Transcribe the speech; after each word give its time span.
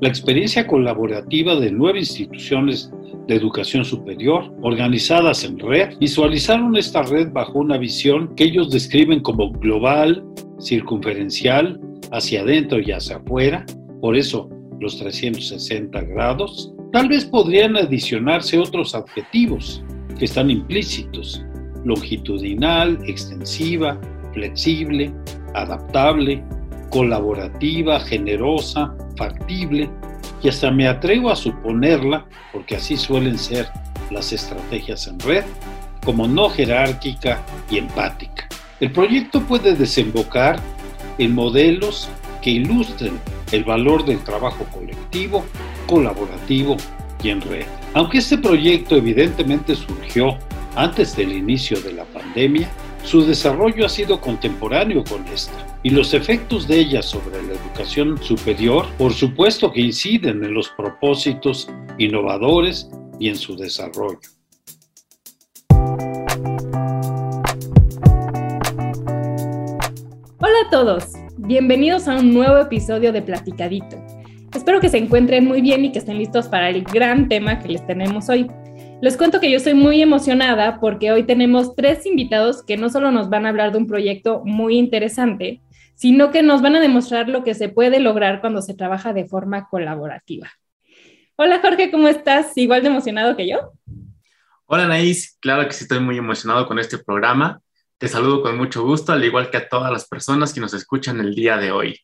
la 0.00 0.08
experiencia 0.08 0.66
colaborativa 0.66 1.56
de 1.56 1.70
nueve 1.70 2.00
instituciones 2.00 2.90
de 3.28 3.36
educación 3.36 3.84
superior 3.84 4.52
organizadas 4.62 5.44
en 5.44 5.58
red 5.58 5.96
visualizaron 5.98 6.76
esta 6.76 7.02
red 7.02 7.30
bajo 7.32 7.58
una 7.58 7.78
visión 7.78 8.34
que 8.34 8.44
ellos 8.44 8.70
describen 8.70 9.20
como 9.20 9.50
global, 9.52 10.24
circunferencial, 10.60 11.80
hacia 12.10 12.42
adentro 12.42 12.80
y 12.80 12.92
hacia 12.92 13.16
afuera, 13.16 13.64
por 14.00 14.16
eso 14.16 14.48
los 14.80 14.98
360 14.98 16.00
grados. 16.02 16.72
Tal 16.92 17.08
vez 17.08 17.24
podrían 17.24 17.76
adicionarse 17.76 18.58
otros 18.58 18.94
adjetivos 18.94 19.82
que 20.18 20.26
están 20.26 20.50
implícitos, 20.50 21.44
longitudinal, 21.84 22.98
extensiva, 23.06 23.98
flexible, 24.34 25.12
adaptable, 25.54 26.42
colaborativa, 26.92 27.98
generosa, 28.00 28.94
factible, 29.16 29.90
y 30.42 30.48
hasta 30.48 30.70
me 30.70 30.86
atrevo 30.86 31.30
a 31.30 31.36
suponerla, 31.36 32.26
porque 32.52 32.76
así 32.76 32.96
suelen 32.96 33.38
ser 33.38 33.66
las 34.10 34.32
estrategias 34.32 35.06
en 35.06 35.18
red, 35.20 35.44
como 36.04 36.28
no 36.28 36.50
jerárquica 36.50 37.40
y 37.70 37.78
empática. 37.78 38.46
El 38.80 38.92
proyecto 38.92 39.40
puede 39.40 39.74
desembocar 39.74 40.60
en 41.16 41.34
modelos 41.34 42.10
que 42.42 42.50
ilustren 42.50 43.18
el 43.52 43.64
valor 43.64 44.04
del 44.04 44.18
trabajo 44.18 44.64
colectivo, 44.72 45.44
colaborativo 45.86 46.76
y 47.22 47.30
en 47.30 47.40
red. 47.40 47.64
Aunque 47.94 48.18
este 48.18 48.36
proyecto 48.36 48.96
evidentemente 48.96 49.76
surgió 49.76 50.36
antes 50.74 51.16
del 51.16 51.32
inicio 51.32 51.80
de 51.80 51.92
la 51.92 52.04
pandemia, 52.04 52.68
su 53.04 53.24
desarrollo 53.26 53.86
ha 53.86 53.88
sido 53.88 54.20
contemporáneo 54.20 55.04
con 55.04 55.26
esta 55.28 55.52
y 55.82 55.90
los 55.90 56.14
efectos 56.14 56.68
de 56.68 56.78
ella 56.80 57.02
sobre 57.02 57.42
la 57.42 57.54
educación 57.54 58.22
superior, 58.22 58.86
por 58.96 59.12
supuesto 59.12 59.72
que 59.72 59.80
inciden 59.80 60.44
en 60.44 60.54
los 60.54 60.68
propósitos 60.70 61.68
innovadores 61.98 62.88
y 63.18 63.28
en 63.28 63.36
su 63.36 63.56
desarrollo. 63.56 64.20
Hola 70.38 70.58
a 70.66 70.70
todos, 70.70 71.04
bienvenidos 71.38 72.08
a 72.08 72.16
un 72.16 72.32
nuevo 72.32 72.58
episodio 72.58 73.12
de 73.12 73.22
Platicadito. 73.22 73.96
Espero 74.54 74.80
que 74.80 74.88
se 74.88 74.98
encuentren 74.98 75.46
muy 75.46 75.60
bien 75.60 75.84
y 75.84 75.92
que 75.92 75.98
estén 75.98 76.18
listos 76.18 76.46
para 76.46 76.68
el 76.68 76.84
gran 76.84 77.28
tema 77.28 77.58
que 77.58 77.68
les 77.68 77.86
tenemos 77.86 78.28
hoy. 78.28 78.48
Les 79.02 79.16
cuento 79.16 79.40
que 79.40 79.50
yo 79.50 79.56
estoy 79.56 79.74
muy 79.74 80.00
emocionada 80.00 80.78
porque 80.78 81.10
hoy 81.10 81.24
tenemos 81.24 81.74
tres 81.74 82.06
invitados 82.06 82.62
que 82.62 82.76
no 82.76 82.88
solo 82.88 83.10
nos 83.10 83.28
van 83.28 83.44
a 83.44 83.48
hablar 83.48 83.72
de 83.72 83.78
un 83.78 83.88
proyecto 83.88 84.42
muy 84.44 84.78
interesante, 84.78 85.60
sino 85.96 86.30
que 86.30 86.44
nos 86.44 86.62
van 86.62 86.76
a 86.76 86.80
demostrar 86.80 87.28
lo 87.28 87.42
que 87.42 87.54
se 87.54 87.68
puede 87.68 87.98
lograr 87.98 88.40
cuando 88.40 88.62
se 88.62 88.74
trabaja 88.74 89.12
de 89.12 89.24
forma 89.24 89.68
colaborativa. 89.68 90.52
Hola 91.34 91.58
Jorge, 91.60 91.90
¿cómo 91.90 92.06
estás? 92.06 92.56
¿Igual 92.56 92.82
de 92.82 92.90
emocionado 92.90 93.36
que 93.36 93.48
yo? 93.48 93.72
Hola 94.66 94.86
Naís, 94.86 95.36
claro 95.40 95.66
que 95.66 95.72
sí 95.72 95.82
estoy 95.82 95.98
muy 95.98 96.16
emocionado 96.16 96.68
con 96.68 96.78
este 96.78 96.96
programa. 96.98 97.60
Te 97.98 98.06
saludo 98.06 98.40
con 98.40 98.56
mucho 98.56 98.84
gusto, 98.84 99.12
al 99.12 99.24
igual 99.24 99.50
que 99.50 99.56
a 99.56 99.68
todas 99.68 99.90
las 99.90 100.06
personas 100.06 100.52
que 100.52 100.60
nos 100.60 100.74
escuchan 100.74 101.18
el 101.18 101.34
día 101.34 101.56
de 101.56 101.72
hoy. 101.72 101.98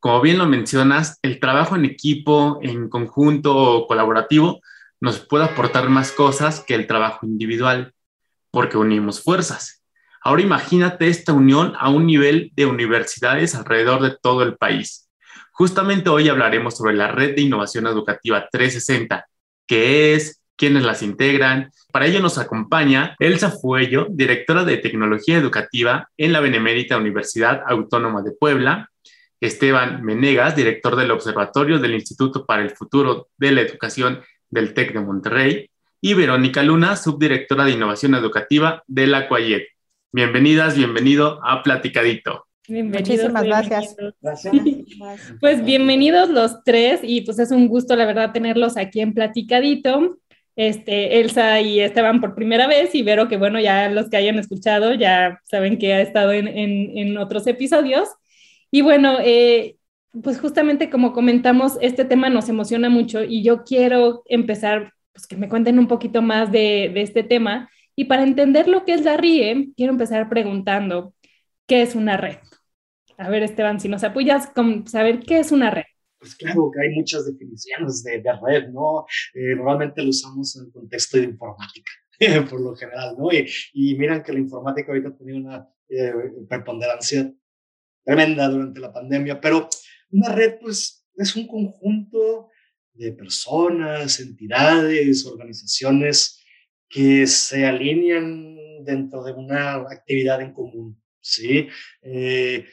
Como 0.00 0.20
bien 0.20 0.38
lo 0.38 0.46
mencionas, 0.46 1.20
el 1.22 1.38
trabajo 1.38 1.76
en 1.76 1.84
equipo, 1.84 2.58
en 2.60 2.88
conjunto 2.88 3.56
o 3.56 3.86
colaborativo 3.86 4.60
nos 5.00 5.18
puede 5.20 5.44
aportar 5.44 5.88
más 5.88 6.12
cosas 6.12 6.60
que 6.60 6.74
el 6.74 6.86
trabajo 6.86 7.26
individual, 7.26 7.94
porque 8.50 8.76
unimos 8.76 9.22
fuerzas. 9.22 9.82
Ahora 10.22 10.42
imagínate 10.42 11.08
esta 11.08 11.32
unión 11.32 11.74
a 11.78 11.88
un 11.88 12.06
nivel 12.06 12.52
de 12.54 12.66
universidades 12.66 13.54
alrededor 13.54 14.02
de 14.02 14.16
todo 14.20 14.42
el 14.42 14.56
país. 14.56 15.08
Justamente 15.52 16.10
hoy 16.10 16.28
hablaremos 16.28 16.76
sobre 16.76 16.94
la 16.94 17.08
Red 17.08 17.34
de 17.34 17.42
Innovación 17.42 17.86
Educativa 17.86 18.46
360, 18.50 19.26
qué 19.66 20.14
es, 20.14 20.42
quiénes 20.56 20.82
las 20.82 21.02
integran. 21.02 21.70
Para 21.90 22.06
ello 22.06 22.20
nos 22.20 22.36
acompaña 22.36 23.16
Elsa 23.18 23.50
Fuello, 23.50 24.06
directora 24.10 24.64
de 24.64 24.76
Tecnología 24.76 25.38
Educativa 25.38 26.10
en 26.18 26.34
la 26.34 26.40
Benemérita 26.40 26.98
Universidad 26.98 27.62
Autónoma 27.66 28.20
de 28.20 28.32
Puebla, 28.32 28.90
Esteban 29.40 30.04
Menegas, 30.04 30.54
director 30.54 30.96
del 30.96 31.10
Observatorio 31.12 31.78
del 31.78 31.94
Instituto 31.94 32.44
para 32.44 32.62
el 32.62 32.70
Futuro 32.70 33.28
de 33.38 33.52
la 33.52 33.62
Educación 33.62 34.20
del 34.50 34.74
TEC 34.74 34.92
de 34.92 35.00
Monterrey, 35.00 35.70
y 36.00 36.14
Verónica 36.14 36.62
Luna, 36.62 36.96
subdirectora 36.96 37.64
de 37.64 37.72
Innovación 37.72 38.14
Educativa 38.14 38.82
de 38.86 39.06
la 39.06 39.28
CUAYET. 39.28 39.64
Bienvenidas, 40.12 40.76
bienvenido 40.76 41.40
a 41.44 41.62
Platicadito. 41.62 42.46
Muchísimas 42.68 43.44
gracias. 43.44 43.96
Pues 45.40 45.64
bienvenidos 45.64 46.30
los 46.30 46.62
tres 46.64 47.00
y 47.02 47.20
pues 47.22 47.38
es 47.38 47.50
un 47.50 47.68
gusto 47.68 47.96
la 47.96 48.06
verdad 48.06 48.32
tenerlos 48.32 48.76
aquí 48.76 49.00
en 49.00 49.12
Platicadito. 49.12 50.18
Este, 50.56 51.20
Elsa 51.20 51.60
y 51.60 51.80
Esteban 51.80 52.20
por 52.20 52.34
primera 52.34 52.66
vez 52.66 52.94
y 52.94 53.02
Vero 53.02 53.28
que 53.28 53.36
bueno, 53.36 53.60
ya 53.60 53.88
los 53.88 54.10
que 54.10 54.16
hayan 54.16 54.38
escuchado 54.38 54.94
ya 54.94 55.40
saben 55.44 55.78
que 55.78 55.94
ha 55.94 56.00
estado 56.00 56.32
en, 56.32 56.48
en, 56.48 56.98
en 56.98 57.18
otros 57.18 57.46
episodios. 57.46 58.08
Y 58.70 58.82
bueno, 58.82 59.18
eh, 59.20 59.76
pues 60.22 60.40
justamente 60.40 60.90
como 60.90 61.12
comentamos, 61.12 61.78
este 61.80 62.04
tema 62.04 62.30
nos 62.30 62.48
emociona 62.48 62.88
mucho 62.88 63.22
y 63.22 63.42
yo 63.42 63.64
quiero 63.64 64.22
empezar, 64.26 64.92
pues 65.12 65.26
que 65.26 65.36
me 65.36 65.48
cuenten 65.48 65.78
un 65.78 65.88
poquito 65.88 66.22
más 66.22 66.50
de, 66.50 66.92
este 67.00 67.22
tema. 67.22 67.70
Y 67.94 68.06
para 68.06 68.22
entender 68.22 68.66
lo 68.68 68.84
que 68.84 68.94
es 68.94 69.04
la 69.04 69.16
RIE, 69.16 69.72
quiero 69.76 69.92
empezar 69.92 70.28
preguntando, 70.28 71.14
¿qué 71.66 71.82
es 71.82 71.94
una 71.94 72.16
red? 72.16 72.38
A 73.18 73.28
ver, 73.28 73.42
Esteban, 73.42 73.78
si 73.80 73.88
nos 73.88 74.02
apoyas 74.02 74.48
con 74.48 74.86
saber 74.86 75.20
qué 75.20 75.38
es 75.38 75.52
una 75.52 75.70
red. 75.70 75.84
Pues 76.18 76.34
claro 76.34 76.70
que 76.70 76.86
hay 76.86 76.94
muchas 76.94 77.26
definiciones 77.26 78.02
de, 78.02 78.22
red, 78.46 78.68
¿no? 78.70 79.06
Eh, 79.34 79.54
normalmente 79.54 80.02
lo 80.02 80.10
usamos 80.10 80.56
en 80.56 80.66
el 80.66 80.72
contexto 80.72 81.18
de 81.18 81.24
informática, 81.24 81.92
por 82.50 82.60
lo 82.60 82.74
general, 82.74 83.14
¿no? 83.18 83.32
Y, 83.32 83.46
y 83.74 83.94
miran 83.96 84.22
que 84.22 84.32
la 84.32 84.38
informática 84.38 84.92
ahorita 84.92 85.08
ha 85.08 85.16
tenido 85.16 85.38
una 85.38 85.68
eh, 85.88 86.12
preponderancia 86.48 87.32
tremenda 88.04 88.48
durante 88.48 88.80
la 88.80 88.92
pandemia, 88.92 89.40
pero 89.40 89.68
una 90.10 90.30
red, 90.30 90.58
pues, 90.60 91.06
es 91.16 91.36
un 91.36 91.46
conjunto 91.46 92.48
de 92.94 93.12
personas, 93.12 94.20
entidades, 94.20 95.26
organizaciones 95.26 96.42
que 96.88 97.26
se 97.26 97.66
alinean 97.66 98.84
dentro 98.84 99.22
de 99.22 99.32
una 99.32 99.74
actividad 99.74 100.40
en 100.40 100.52
común, 100.52 101.00
¿sí? 101.20 101.68
Eh, 102.02 102.66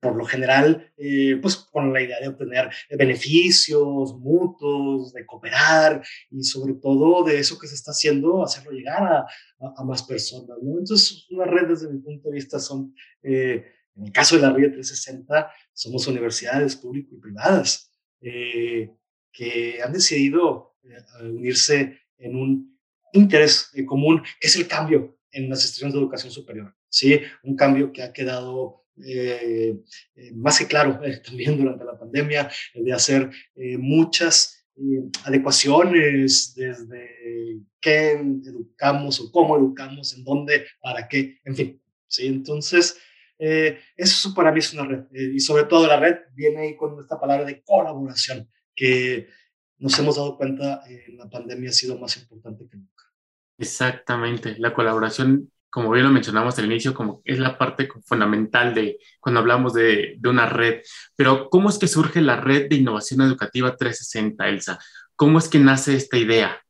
por 0.00 0.16
lo 0.16 0.24
general, 0.24 0.92
eh, 0.96 1.38
pues 1.40 1.54
con 1.54 1.92
la 1.92 2.02
idea 2.02 2.18
de 2.20 2.26
obtener 2.26 2.70
beneficios 2.90 4.18
mutuos, 4.18 5.12
de 5.12 5.24
cooperar 5.24 6.02
y 6.28 6.42
sobre 6.42 6.74
todo 6.74 7.22
de 7.22 7.38
eso 7.38 7.56
que 7.56 7.68
se 7.68 7.76
está 7.76 7.92
haciendo, 7.92 8.42
hacerlo 8.42 8.72
llegar 8.72 9.00
a, 9.04 9.26
a, 9.76 9.84
más 9.84 10.02
personas, 10.02 10.58
¿no? 10.60 10.78
Entonces, 10.80 11.26
una 11.30 11.44
red 11.44 11.68
desde 11.68 11.88
mi 11.88 12.00
punto 12.00 12.30
de 12.30 12.34
vista 12.34 12.58
son 12.58 12.92
eh, 13.22 13.64
en 13.96 14.06
el 14.06 14.12
caso 14.12 14.36
de 14.36 14.42
la 14.42 14.52
RIE 14.52 14.70
360, 14.70 15.50
somos 15.72 16.06
universidades 16.06 16.76
públicas 16.76 17.12
y 17.12 17.20
privadas 17.20 17.90
eh, 18.20 18.90
que 19.32 19.80
han 19.82 19.92
decidido 19.92 20.76
eh, 20.84 21.24
unirse 21.24 21.98
en 22.18 22.36
un 22.36 22.78
interés 23.12 23.70
común, 23.86 24.22
que 24.40 24.48
es 24.48 24.56
el 24.56 24.68
cambio 24.68 25.18
en 25.30 25.48
las 25.48 25.60
instituciones 25.60 25.94
de 25.94 26.00
educación 26.00 26.32
superior. 26.32 26.74
¿sí? 26.88 27.20
Un 27.42 27.56
cambio 27.56 27.92
que 27.92 28.02
ha 28.02 28.12
quedado 28.12 28.84
eh, 29.04 29.76
más 30.34 30.58
que 30.58 30.66
claro 30.66 31.00
también 31.24 31.56
durante 31.58 31.84
la 31.84 31.98
pandemia, 31.98 32.50
de 32.74 32.92
hacer 32.92 33.30
muchas 33.78 34.66
adecuaciones 35.24 36.54
desde 36.54 37.60
qué 37.80 38.12
educamos 38.12 39.20
o 39.20 39.30
cómo 39.30 39.56
educamos, 39.56 40.14
en 40.16 40.24
dónde, 40.24 40.66
para 40.80 41.08
qué, 41.08 41.38
en 41.44 41.56
fin. 41.56 41.82
¿sí? 42.06 42.26
Entonces, 42.26 42.96
eh, 43.44 43.80
eso 43.96 44.32
para 44.34 44.52
mí 44.52 44.60
es 44.60 44.72
una 44.72 44.84
red. 44.86 45.00
Eh, 45.12 45.32
y 45.34 45.40
sobre 45.40 45.64
todo 45.64 45.88
la 45.88 45.98
red 45.98 46.16
viene 46.32 46.60
ahí 46.60 46.76
con 46.76 47.00
esta 47.00 47.18
palabra 47.18 47.44
de 47.44 47.60
colaboración, 47.64 48.48
que 48.72 49.26
nos 49.78 49.98
hemos 49.98 50.14
dado 50.14 50.36
cuenta 50.36 50.82
eh, 50.88 51.06
en 51.08 51.18
la 51.18 51.28
pandemia 51.28 51.70
ha 51.70 51.72
sido 51.72 51.98
más 51.98 52.16
importante 52.16 52.68
que 52.70 52.76
nunca. 52.76 53.04
Exactamente. 53.58 54.54
La 54.58 54.72
colaboración, 54.72 55.50
como 55.70 55.90
bien 55.90 56.04
lo 56.04 56.12
mencionamos 56.12 56.56
al 56.60 56.66
inicio, 56.66 56.94
como 56.94 57.20
es 57.24 57.40
la 57.40 57.58
parte 57.58 57.88
fundamental 58.04 58.76
de 58.76 59.00
cuando 59.18 59.40
hablamos 59.40 59.74
de, 59.74 60.14
de 60.20 60.28
una 60.28 60.46
red. 60.46 60.82
Pero, 61.16 61.50
¿cómo 61.50 61.68
es 61.68 61.78
que 61.78 61.88
surge 61.88 62.20
la 62.20 62.36
red 62.36 62.68
de 62.68 62.76
innovación 62.76 63.22
educativa 63.22 63.76
360, 63.76 64.48
Elsa? 64.48 64.78
¿Cómo 65.16 65.40
es 65.40 65.48
que 65.48 65.58
nace 65.58 65.96
esta 65.96 66.16
idea? 66.16 66.62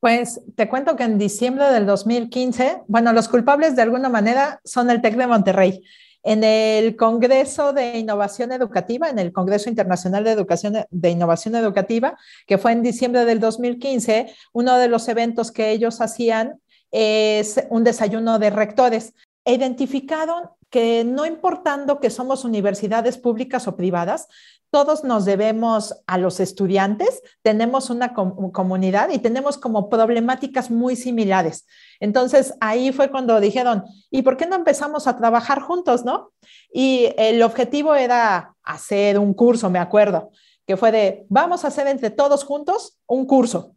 Pues 0.00 0.40
te 0.56 0.68
cuento 0.68 0.96
que 0.96 1.04
en 1.04 1.18
diciembre 1.18 1.66
del 1.66 1.86
2015, 1.86 2.82
bueno, 2.88 3.12
los 3.12 3.28
culpables 3.28 3.76
de 3.76 3.82
alguna 3.82 4.08
manera 4.08 4.60
son 4.64 4.90
el 4.90 5.00
TEC 5.00 5.14
de 5.16 5.26
Monterrey. 5.28 5.84
En 6.28 6.42
el 6.42 6.96
Congreso 6.96 7.72
de 7.72 7.98
Innovación 7.98 8.50
Educativa, 8.50 9.08
en 9.08 9.20
el 9.20 9.32
Congreso 9.32 9.70
Internacional 9.70 10.24
de 10.24 10.32
Educación 10.32 10.74
de 10.90 11.10
Innovación 11.10 11.54
Educativa, 11.54 12.18
que 12.48 12.58
fue 12.58 12.72
en 12.72 12.82
diciembre 12.82 13.24
del 13.24 13.38
2015, 13.38 14.34
uno 14.52 14.76
de 14.76 14.88
los 14.88 15.06
eventos 15.06 15.52
que 15.52 15.70
ellos 15.70 16.00
hacían 16.00 16.60
es 16.90 17.64
un 17.70 17.84
desayuno 17.84 18.40
de 18.40 18.50
rectores. 18.50 19.14
Identificaron 19.44 20.50
que 20.68 21.04
no 21.04 21.26
importando 21.26 22.00
que 22.00 22.10
somos 22.10 22.44
universidades 22.44 23.18
públicas 23.18 23.68
o 23.68 23.76
privadas, 23.76 24.26
todos 24.70 25.04
nos 25.04 25.24
debemos 25.24 25.94
a 26.06 26.18
los 26.18 26.40
estudiantes, 26.40 27.22
tenemos 27.42 27.90
una 27.90 28.12
comunidad 28.14 29.10
y 29.10 29.18
tenemos 29.18 29.58
como 29.58 29.88
problemáticas 29.88 30.70
muy 30.70 30.96
similares. 30.96 31.66
Entonces 32.00 32.54
ahí 32.60 32.92
fue 32.92 33.10
cuando 33.10 33.40
dijeron, 33.40 33.84
¿y 34.10 34.22
por 34.22 34.36
qué 34.36 34.46
no 34.46 34.56
empezamos 34.56 35.06
a 35.06 35.16
trabajar 35.16 35.60
juntos, 35.60 36.04
no? 36.04 36.32
Y 36.72 37.08
el 37.16 37.42
objetivo 37.42 37.94
era 37.94 38.54
hacer 38.62 39.18
un 39.18 39.34
curso, 39.34 39.70
me 39.70 39.78
acuerdo, 39.78 40.30
que 40.66 40.76
fue 40.76 40.92
de, 40.92 41.26
vamos 41.28 41.64
a 41.64 41.68
hacer 41.68 41.86
entre 41.86 42.10
todos 42.10 42.44
juntos 42.44 42.98
un 43.06 43.26
curso. 43.26 43.74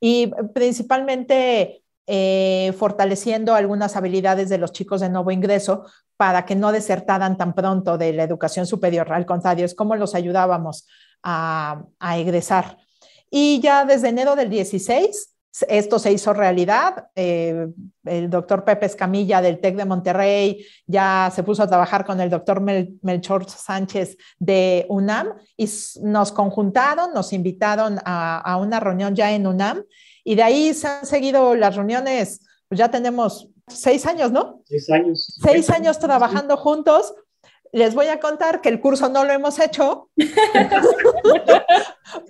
Y 0.00 0.32
principalmente 0.52 1.82
eh, 2.08 2.74
fortaleciendo 2.76 3.54
algunas 3.54 3.94
habilidades 3.94 4.48
de 4.48 4.58
los 4.58 4.72
chicos 4.72 5.00
de 5.00 5.08
nuevo 5.08 5.30
ingreso 5.30 5.84
para 6.22 6.46
que 6.46 6.54
no 6.54 6.70
desertaran 6.70 7.36
tan 7.36 7.52
pronto 7.52 7.98
de 7.98 8.12
la 8.12 8.22
educación 8.22 8.64
superior. 8.64 9.12
Al 9.12 9.26
contrario, 9.26 9.64
es 9.64 9.74
como 9.74 9.96
los 9.96 10.14
ayudábamos 10.14 10.86
a, 11.20 11.82
egresar. 12.16 12.78
Y 13.28 13.58
ya 13.58 13.84
desde 13.84 14.10
enero 14.10 14.36
del 14.36 14.48
16, 14.48 15.34
esto 15.66 15.98
se 15.98 16.12
hizo 16.12 16.32
realidad. 16.32 17.08
Eh, 17.16 17.66
el 18.04 18.30
doctor 18.30 18.64
Pepe 18.64 18.86
Escamilla 18.86 19.42
del 19.42 19.58
TEC 19.58 19.74
de 19.74 19.84
Monterrey 19.84 20.64
ya 20.86 21.28
se 21.34 21.42
puso 21.42 21.64
a 21.64 21.66
trabajar 21.66 22.04
con 22.04 22.20
el 22.20 22.30
doctor 22.30 22.60
Melchor 22.60 23.50
Sánchez 23.50 24.16
de 24.38 24.86
UNAM 24.90 25.34
y 25.56 25.68
nos 26.02 26.30
conjuntaron, 26.30 27.12
nos 27.12 27.32
invitaron 27.32 27.98
a, 28.04 28.38
a 28.38 28.58
una 28.58 28.78
reunión 28.78 29.16
ya 29.16 29.32
en 29.32 29.44
UNAM 29.44 29.82
y 30.22 30.36
de 30.36 30.44
ahí 30.44 30.72
se 30.72 30.86
han 30.86 31.04
seguido 31.04 31.56
las 31.56 31.74
reuniones, 31.74 32.46
pues 32.68 32.78
ya 32.78 32.92
tenemos 32.92 33.48
seis 33.68 34.06
años, 34.06 34.32
¿no? 34.32 34.62
Seis 34.66 34.90
años. 34.90 35.38
Seis 35.42 35.70
años 35.70 35.98
trabajando 35.98 36.56
juntos. 36.56 37.14
Les 37.72 37.94
voy 37.94 38.08
a 38.08 38.20
contar 38.20 38.60
que 38.60 38.68
el 38.68 38.80
curso 38.80 39.08
no 39.08 39.24
lo 39.24 39.32
hemos 39.32 39.58
hecho, 39.58 40.10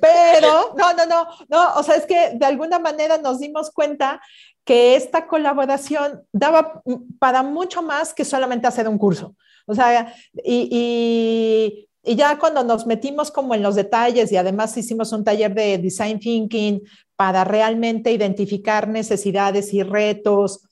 pero 0.00 0.74
no, 0.76 0.92
no, 0.92 1.04
no, 1.06 1.26
no, 1.48 1.74
o 1.74 1.82
sea, 1.82 1.96
es 1.96 2.06
que 2.06 2.30
de 2.34 2.46
alguna 2.46 2.78
manera 2.78 3.18
nos 3.18 3.40
dimos 3.40 3.72
cuenta 3.72 4.20
que 4.64 4.94
esta 4.94 5.26
colaboración 5.26 6.22
daba 6.32 6.80
para 7.18 7.42
mucho 7.42 7.82
más 7.82 8.14
que 8.14 8.24
solamente 8.24 8.68
hacer 8.68 8.88
un 8.88 8.98
curso. 8.98 9.34
O 9.66 9.74
sea, 9.74 10.14
y, 10.44 10.68
y, 10.70 11.88
y 12.04 12.14
ya 12.14 12.38
cuando 12.38 12.62
nos 12.62 12.86
metimos 12.86 13.32
como 13.32 13.54
en 13.54 13.62
los 13.62 13.74
detalles 13.74 14.30
y 14.30 14.36
además 14.36 14.76
hicimos 14.76 15.12
un 15.12 15.24
taller 15.24 15.54
de 15.54 15.78
design 15.78 16.20
thinking 16.20 16.82
para 17.16 17.42
realmente 17.42 18.12
identificar 18.12 18.86
necesidades 18.86 19.74
y 19.74 19.82
retos 19.82 20.68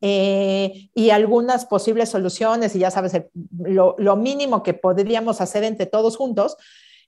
eh, 0.00 0.90
y 0.94 1.10
algunas 1.10 1.66
posibles 1.66 2.08
soluciones, 2.08 2.74
y 2.76 2.80
ya 2.80 2.90
sabes, 2.90 3.12
lo, 3.58 4.16
mínimo 4.16 4.62
que 4.62 4.74
podríamos 4.74 5.40
hacer 5.40 5.64
entre 5.64 5.86
todos 5.86 6.16
juntos. 6.16 6.56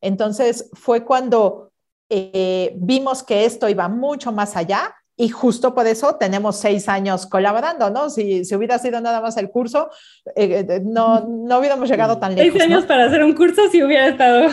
Entonces 0.01 0.71
fue 0.75 1.05
cuando 1.05 1.73
eh, 2.09 2.73
vimos 2.77 3.23
que 3.23 3.45
esto 3.45 3.69
iba 3.69 3.89
mucho 3.89 4.33
más 4.33 4.57
allá 4.57 4.95
y 5.19 5.31
justo 5.31 5.75
por 5.75 5.87
eso 5.87 6.17
tenemos 6.17 6.57
seis 6.57 6.91
años 6.91 7.27
colaborando, 7.27 7.89
¿no? 7.89 8.11
Si, 8.11 8.45
si 8.45 8.55
hubiera 8.55 8.79
sido 8.79 9.01
nada 9.01 9.23
más 9.23 9.39
el 9.39 9.49
curso, 9.49 9.89
eh, 10.35 10.83
no, 10.85 11.27
no 11.27 11.59
hubiéramos 11.59 11.89
llegado 11.89 12.19
tan 12.19 12.35
lejos. 12.35 12.53
Seis 12.53 12.65
años 12.65 12.85
para 12.85 13.07
hacer 13.07 13.25
un 13.25 13.35
curso 13.35 13.63
si 13.71 13.83
hubiera 13.83 14.09
estado. 14.09 14.51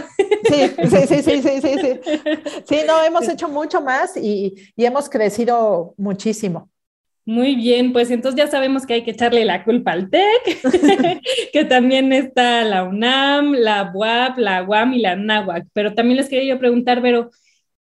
Sí, 0.50 0.72
sí, 0.90 1.08
sí, 1.08 1.22
sí, 1.22 1.42
sí, 1.42 1.62
sí, 1.62 1.76
sí. 1.82 2.00
Sí, 2.66 2.78
no, 2.88 3.04
hemos 3.04 3.28
hecho 3.28 3.50
mucho 3.50 3.82
más 3.82 4.16
y, 4.16 4.56
y 4.76 4.86
hemos 4.86 5.10
crecido 5.10 5.94
muchísimo. 5.98 6.70
Muy 7.26 7.56
bien, 7.56 7.94
pues 7.94 8.12
entonces 8.12 8.38
ya 8.38 8.48
sabemos 8.48 8.86
que 8.86 8.96
hay 8.96 9.04
que 9.04 9.12
echarle 9.12 9.46
la 9.46 9.64
culpa 9.64 9.94
al 9.94 10.10
TEC, 10.10 10.62
que 11.54 11.66
también 11.66 12.12
está 12.12 12.64
la 12.66 12.84
UNAM, 12.84 13.54
la 13.54 13.92
UAP, 13.94 14.38
la 14.38 14.64
UAM 14.64 14.94
y 14.94 15.00
la 15.00 15.16
NAWAC. 15.16 15.68
Pero 15.72 15.94
también 15.94 16.18
les 16.18 16.28
quería 16.28 16.54
yo 16.54 16.60
preguntar, 16.60 17.02
pero 17.02 17.30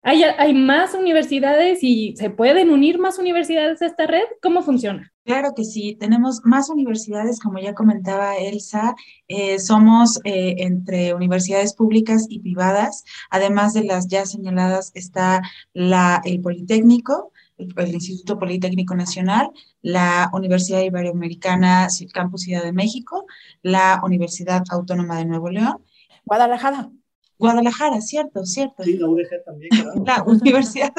¿Hay, 0.09 0.55
más 0.55 0.95
universidades 0.95 1.81
y 1.83 2.15
se 2.17 2.31
pueden 2.31 2.71
unir 2.71 3.01
más 3.01 3.19
universidades 3.19 3.83
a 3.83 3.87
esta 3.87 4.07
red? 4.07 4.23
¿Cómo 4.41 4.63
funciona? 4.63 5.13
Claro 5.25 5.53
que 5.57 5.65
sí, 5.65 5.97
tenemos 5.99 6.43
más 6.45 6.71
universidades, 6.71 7.41
como 7.41 7.59
ya 7.59 7.75
comentaba 7.75 8.37
Elsa, 8.37 8.95
eh, 9.27 9.59
somos 9.59 10.21
eh, 10.23 10.55
entre 10.59 11.13
universidades 11.13 11.75
públicas 11.75 12.27
y 12.29 12.39
privadas, 12.39 13.03
además 13.31 13.75
de 13.75 13.83
las 13.83 14.07
ya 14.07 14.27
señaladas 14.27 14.93
está 14.95 15.43
la, 15.73 16.23
el 16.25 16.41
Politécnico, 16.41 17.33
el, 17.59 17.95
Instituto 17.95 18.39
Politécnico 18.39 18.95
Nacional, 18.95 19.51
la 19.83 20.31
Universidad 20.33 20.83
Iberoamericana 20.83 21.89
Campus 22.13 22.43
Ciudad 22.43 22.63
de 22.63 22.73
México, 22.73 23.27
la 23.63 24.01
Universidad 24.05 24.63
Autónoma 24.71 25.19
de 25.19 25.27
Nuevo 25.27 25.51
León. 25.51 25.85
Guadalajara. 26.25 26.91
Guadalajara, 27.39 28.01
cierto, 28.01 28.45
cierto. 28.47 28.83
Sí, 28.83 28.97
la 28.97 29.09
UDG 29.09 29.45
también. 29.45 29.71
La 30.07 30.23
Universidad 30.23 30.93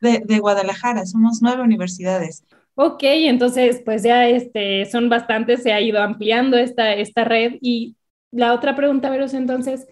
de, 0.00 0.38
Guadalajara, 0.38 1.04
somos 1.06 1.40
nueve 1.42 1.62
universidades. 1.62 2.44
Ok, 2.76 3.02
entonces 3.02 3.82
pues 3.84 4.02
ya 4.02 4.28
este, 4.28 4.84
son 4.84 5.08
bastantes, 5.08 5.62
se 5.62 5.72
ha 5.72 5.80
ido 5.80 6.00
ampliando 6.00 6.56
esta, 6.56 6.94
esta 6.94 7.24
red. 7.24 7.54
Y 7.60 7.96
la 8.30 8.54
otra 8.54 8.76
pregunta, 8.76 9.10
Veros, 9.10 9.34
entonces, 9.34 9.88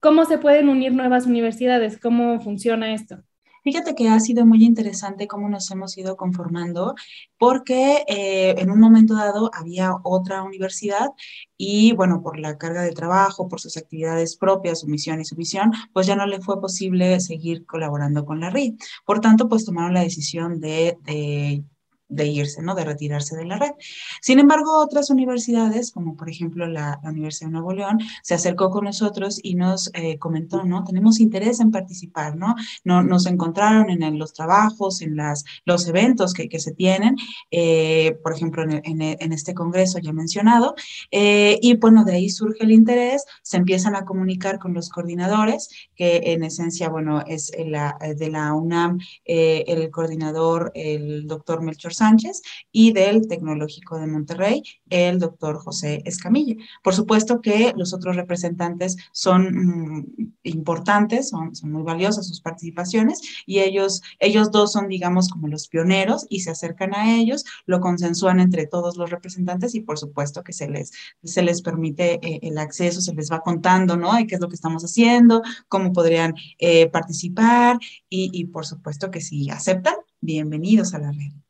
¿cómo 0.00 0.24
se 0.24 0.38
pueden 0.38 0.68
unir 0.68 0.92
nuevas 0.92 1.26
universidades? 1.26 2.00
¿Cómo 2.00 2.40
funciona 2.40 2.92
esto? 2.92 3.22
Fíjate 3.66 3.96
que 3.96 4.08
ha 4.08 4.20
sido 4.20 4.46
muy 4.46 4.64
interesante 4.64 5.26
cómo 5.26 5.48
nos 5.48 5.68
hemos 5.72 5.98
ido 5.98 6.16
conformando, 6.16 6.94
porque 7.36 8.04
eh, 8.06 8.54
en 8.58 8.70
un 8.70 8.78
momento 8.78 9.14
dado 9.14 9.50
había 9.52 9.90
otra 10.04 10.44
universidad 10.44 11.08
y 11.56 11.92
bueno, 11.94 12.22
por 12.22 12.38
la 12.38 12.58
carga 12.58 12.82
de 12.82 12.92
trabajo, 12.92 13.48
por 13.48 13.60
sus 13.60 13.76
actividades 13.76 14.36
propias, 14.36 14.78
su 14.82 14.86
misión 14.86 15.20
y 15.20 15.24
su 15.24 15.34
visión, 15.34 15.72
pues 15.92 16.06
ya 16.06 16.14
no 16.14 16.26
le 16.26 16.40
fue 16.40 16.60
posible 16.60 17.18
seguir 17.18 17.66
colaborando 17.66 18.24
con 18.24 18.38
la 18.38 18.50
RID. 18.50 18.74
Por 19.04 19.18
tanto, 19.18 19.48
pues 19.48 19.64
tomaron 19.64 19.94
la 19.94 20.02
decisión 20.02 20.60
de, 20.60 20.96
de 21.02 21.64
de 22.08 22.26
irse, 22.26 22.62
¿no? 22.62 22.74
De 22.74 22.84
retirarse 22.84 23.36
de 23.36 23.44
la 23.44 23.58
red. 23.58 23.72
Sin 24.20 24.38
embargo, 24.38 24.78
otras 24.80 25.10
universidades, 25.10 25.90
como 25.90 26.16
por 26.16 26.28
ejemplo 26.28 26.66
la, 26.66 27.00
Universidad 27.04 27.48
de 27.48 27.52
Nuevo 27.52 27.72
León, 27.72 27.98
se 28.22 28.34
acercó 28.34 28.70
con 28.70 28.84
nosotros 28.84 29.40
y 29.42 29.54
nos 29.54 29.90
eh, 29.94 30.18
comentó, 30.18 30.64
¿no? 30.64 30.84
Tenemos 30.84 31.20
interés 31.20 31.60
en 31.60 31.70
participar, 31.70 32.36
¿no? 32.36 32.54
no 32.84 33.02
nos 33.02 33.26
encontraron 33.26 33.90
en, 33.90 34.18
los 34.18 34.32
trabajos, 34.32 35.02
en 35.02 35.16
las, 35.16 35.44
los 35.64 35.86
eventos 35.88 36.32
que, 36.32 36.48
que 36.48 36.58
se 36.58 36.72
tienen, 36.72 37.16
eh, 37.50 38.18
por 38.22 38.34
ejemplo, 38.34 38.62
en, 38.62 38.82
en, 38.82 39.32
este 39.32 39.54
congreso 39.54 39.98
ya 39.98 40.12
mencionado, 40.12 40.74
eh, 41.10 41.58
y 41.62 41.76
bueno, 41.76 42.04
de 42.04 42.14
ahí 42.14 42.30
surge 42.30 42.64
el 42.64 42.72
interés, 42.72 43.24
se 43.42 43.56
empiezan 43.56 43.96
a 43.96 44.04
comunicar 44.04 44.58
con 44.58 44.74
los 44.74 44.88
coordinadores, 44.88 45.68
que 45.94 46.20
en 46.26 46.44
esencia, 46.44 46.88
bueno, 46.88 47.22
es 47.26 47.52
la, 47.66 47.96
de 48.16 48.30
la 48.30 48.52
UNAM, 48.52 48.98
el 49.24 49.90
coordinador, 49.90 50.72
el 50.74 51.26
doctor 51.26 51.62
Melchor 51.62 51.94
Sánchez 51.96 52.42
y 52.70 52.92
del 52.92 53.26
Tecnológico 53.26 53.98
de 53.98 54.06
Monterrey, 54.06 54.62
el 54.90 55.18
doctor 55.18 55.58
José 55.58 56.02
Escamilla. 56.04 56.56
Por 56.82 56.94
supuesto 56.94 57.40
que 57.40 57.72
los 57.76 57.92
otros 57.92 58.16
representantes 58.16 58.96
son 59.12 60.02
mm, 60.02 60.06
importantes, 60.44 61.30
son, 61.30 61.52
muy 61.64 61.82
valiosas 61.82 62.28
sus 62.28 62.40
participaciones 62.40 63.20
y 63.46 63.60
ellos, 63.60 64.02
ellos 64.18 64.50
dos 64.50 64.72
son, 64.72 64.88
digamos, 64.88 65.28
como 65.28 65.48
los 65.48 65.68
pioneros 65.68 66.26
y 66.28 66.40
se 66.40 66.50
acercan 66.50 66.94
a 66.94 67.16
ellos, 67.16 67.44
lo 67.66 67.80
consensúan 67.80 68.40
entre 68.40 68.66
todos 68.66 68.96
los 68.96 69.10
representantes 69.10 69.74
y 69.74 69.80
por 69.80 69.98
supuesto 69.98 70.42
que 70.42 70.52
se 70.52 70.68
les, 70.68 70.92
se 71.24 71.42
les 71.42 71.62
permite 71.62 72.14
eh, 72.22 72.40
el 72.42 72.58
acceso, 72.58 73.00
se 73.00 73.14
les 73.14 73.30
va 73.30 73.40
contando, 73.40 73.96
¿no? 73.96 74.18
Y 74.18 74.26
qué 74.26 74.36
es 74.36 74.40
lo 74.40 74.48
que 74.48 74.54
estamos 74.54 74.84
haciendo, 74.84 75.42
cómo 75.68 75.92
podrían 75.92 76.34
eh, 76.58 76.88
participar 76.88 77.78
y 78.08 78.46
por 78.46 78.64
supuesto 78.66 79.10
que 79.10 79.20
si 79.20 79.50
aceptan, 79.50 79.94
bienvenidos 80.20 80.94
a 80.94 80.98
la 80.98 81.12
red. 81.12 81.45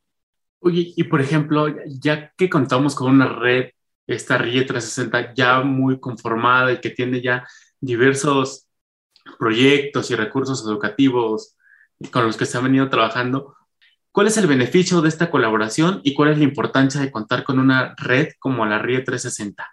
Y 0.71 1.05
por 1.05 1.21
ejemplo, 1.21 1.67
ya 1.87 2.33
que 2.37 2.51
contamos 2.51 2.95
con 2.95 3.11
una 3.11 3.29
red, 3.29 3.71
esta 4.07 4.39
RIE 4.39 4.65
360 4.65 5.35
ya 5.35 5.61
muy 5.63 5.99
conformada 5.99 6.73
y 6.73 6.81
que 6.81 6.91
tiene 6.91 7.21
ya 7.21 7.47
diversos 7.81 8.69
proyectos 9.39 10.11
y 10.11 10.15
recursos 10.15 10.65
educativos 10.65 11.57
con 12.13 12.27
los 12.27 12.37
que 12.37 12.47
se 12.47 12.59
ha 12.59 12.61
venido 12.61 12.89
trabajando, 12.89 13.57
¿cuál 14.13 14.29
es 14.29 14.37
el 14.37 14.47
beneficio 14.47 15.01
de 15.01 15.09
esta 15.09 15.31
colaboración 15.31 16.01
y 16.05 16.15
cuál 16.15 16.31
es 16.31 16.39
la 16.39 16.45
importancia 16.45 17.01
de 17.01 17.11
contar 17.11 17.45
con 17.45 17.59
una 17.59 17.95
red 17.97 18.29
como 18.39 18.65
la 18.67 18.79
RIE 18.79 19.01
360? 19.01 19.67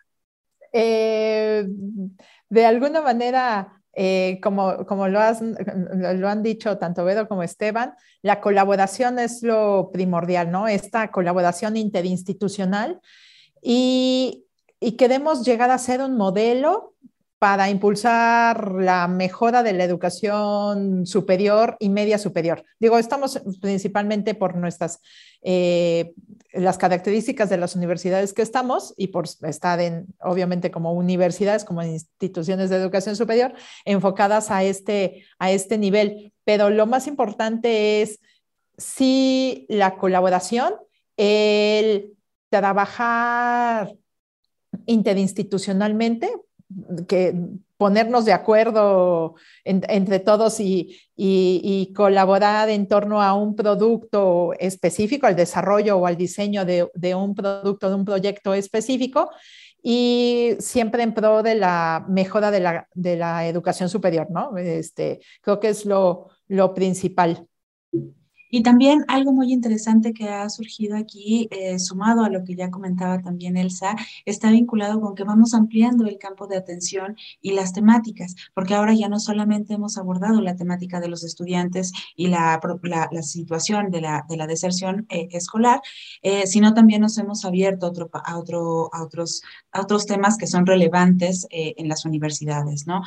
Eh, 0.71 1.65
de 2.49 2.65
alguna 2.65 3.01
manera, 3.01 3.82
eh, 3.93 4.39
como, 4.41 4.85
como 4.85 5.07
lo, 5.07 5.19
han 5.21 6.43
dicho 6.43 6.77
tanto 6.77 7.05
Bedo 7.05 7.27
como 7.27 7.43
Esteban, 7.43 7.93
la 8.21 8.41
colaboración 8.41 9.19
es 9.19 9.43
lo 9.43 9.91
primordial, 9.93 10.51
¿no? 10.51 10.67
Esta 10.67 11.11
colaboración 11.11 11.77
interinstitucional 11.77 12.99
y, 13.61 14.45
y 14.79 14.93
queremos 14.93 15.45
llegar 15.45 15.69
a 15.69 15.77
ser 15.77 16.01
un 16.01 16.17
modelo 16.17 16.93
para 17.43 17.69
impulsar 17.69 18.71
la 18.71 19.05
mejora 19.09 19.63
de 19.63 19.73
la 19.73 19.83
educación 19.83 21.05
superior 21.05 21.75
y 21.77 21.89
media 21.89 22.17
superior. 22.17 22.63
Digo, 22.79 22.97
estamos 22.97 23.37
principalmente 23.59 24.33
por 24.33 24.55
nuestras, 24.55 25.01
eh, 25.41 26.13
las 26.53 26.77
características 26.77 27.49
de 27.49 27.57
las 27.57 27.75
universidades 27.75 28.31
que 28.31 28.43
estamos 28.43 28.93
y 28.95 29.07
por 29.07 29.25
estar 29.41 29.81
en, 29.81 30.05
obviamente, 30.21 30.71
como 30.71 30.93
universidades, 30.93 31.65
como 31.65 31.83
instituciones 31.83 32.69
de 32.69 32.77
educación 32.77 33.17
superior, 33.17 33.53
enfocadas 33.83 34.49
a 34.49 34.63
este, 34.63 35.25
a 35.37 35.51
este 35.51 35.77
nivel. 35.77 36.31
Pero 36.45 36.69
lo 36.69 36.85
más 36.85 37.07
importante 37.07 38.01
es 38.01 38.21
sí 38.77 39.65
la 39.67 39.97
colaboración, 39.97 40.75
el 41.17 42.13
trabajar 42.49 43.97
interinstitucionalmente, 44.85 46.31
que 47.07 47.35
ponernos 47.77 48.23
de 48.25 48.33
acuerdo 48.33 49.35
entre 49.65 50.19
todos 50.19 50.59
y, 50.59 51.91
colaborar 51.95 52.69
en 52.69 52.87
torno 52.87 53.21
a 53.21 53.33
un 53.33 53.55
producto 53.55 54.53
específico, 54.57 55.27
al 55.27 55.35
desarrollo 55.35 55.97
o 55.97 56.07
al 56.07 56.15
diseño 56.15 56.65
de, 56.65 57.15
un 57.15 57.35
producto, 57.35 57.89
de 57.89 57.95
un 57.95 58.05
proyecto 58.05 58.53
específico, 58.53 59.31
y 59.81 60.51
siempre 60.59 61.03
en 61.03 61.13
pro 61.13 61.43
de 61.43 61.55
la 61.55 62.05
mejora 62.07 62.51
de 62.51 62.61
la, 63.17 63.47
educación 63.47 63.89
superior, 63.89 64.27
¿no? 64.31 64.55
Este, 64.57 65.19
creo 65.41 65.59
que 65.59 65.69
es 65.69 65.85
lo, 65.85 66.29
lo 66.47 66.73
principal. 66.73 67.47
Y 68.55 68.61
también 68.61 69.03
algo 69.07 69.33
muy 69.33 69.51
interesante 69.51 70.13
que 70.13 70.29
ha 70.29 70.47
surgido 70.47 70.95
aquí, 70.95 71.47
eh, 71.49 71.79
sumado 71.79 72.23
a 72.23 72.29
lo 72.29 72.43
que 72.43 72.53
ya 72.53 72.69
comentaba 72.69 73.19
también 73.19 73.57
Elsa, 73.57 73.95
está 74.25 74.51
vinculado 74.51 75.01
con 75.01 75.15
que 75.15 75.23
vamos 75.23 75.55
ampliando 75.55 76.05
el 76.05 76.19
campo 76.19 76.45
de 76.45 76.57
atención 76.57 77.17
y 77.41 77.53
las 77.53 77.73
temáticas, 77.73 78.35
porque 78.53 78.75
ahora 78.75 78.93
ya 78.93 79.09
no 79.09 79.19
solamente 79.19 79.73
hemos 79.73 79.97
abordado 79.97 80.39
la 80.39 80.55
temática 80.55 80.99
de 80.99 81.07
los 81.07 81.23
estudiantes 81.23 81.93
y 82.15 82.27
la, 82.27 82.61
la, 83.11 83.23
situación 83.23 83.89
de 83.89 84.01
la, 84.01 84.23
de 84.29 84.37
la 84.37 84.45
deserción 84.45 85.07
eh, 85.09 85.29
escolar, 85.31 85.81
eh, 86.21 86.45
sino 86.45 86.75
también 86.75 87.01
nos 87.01 87.17
hemos 87.17 87.45
abierto 87.45 87.87
otro, 87.87 88.11
a, 88.13 88.37
otro, 88.37 88.93
a, 88.93 89.01
otros, 89.01 89.41
a 89.71 89.81
otros 89.81 90.05
temas 90.05 90.37
que 90.37 90.45
son 90.45 90.67
relevantes 90.67 91.47
en 91.49 91.87
las 91.87 92.05
universidades, 92.05 92.85
¿no? 92.85 93.01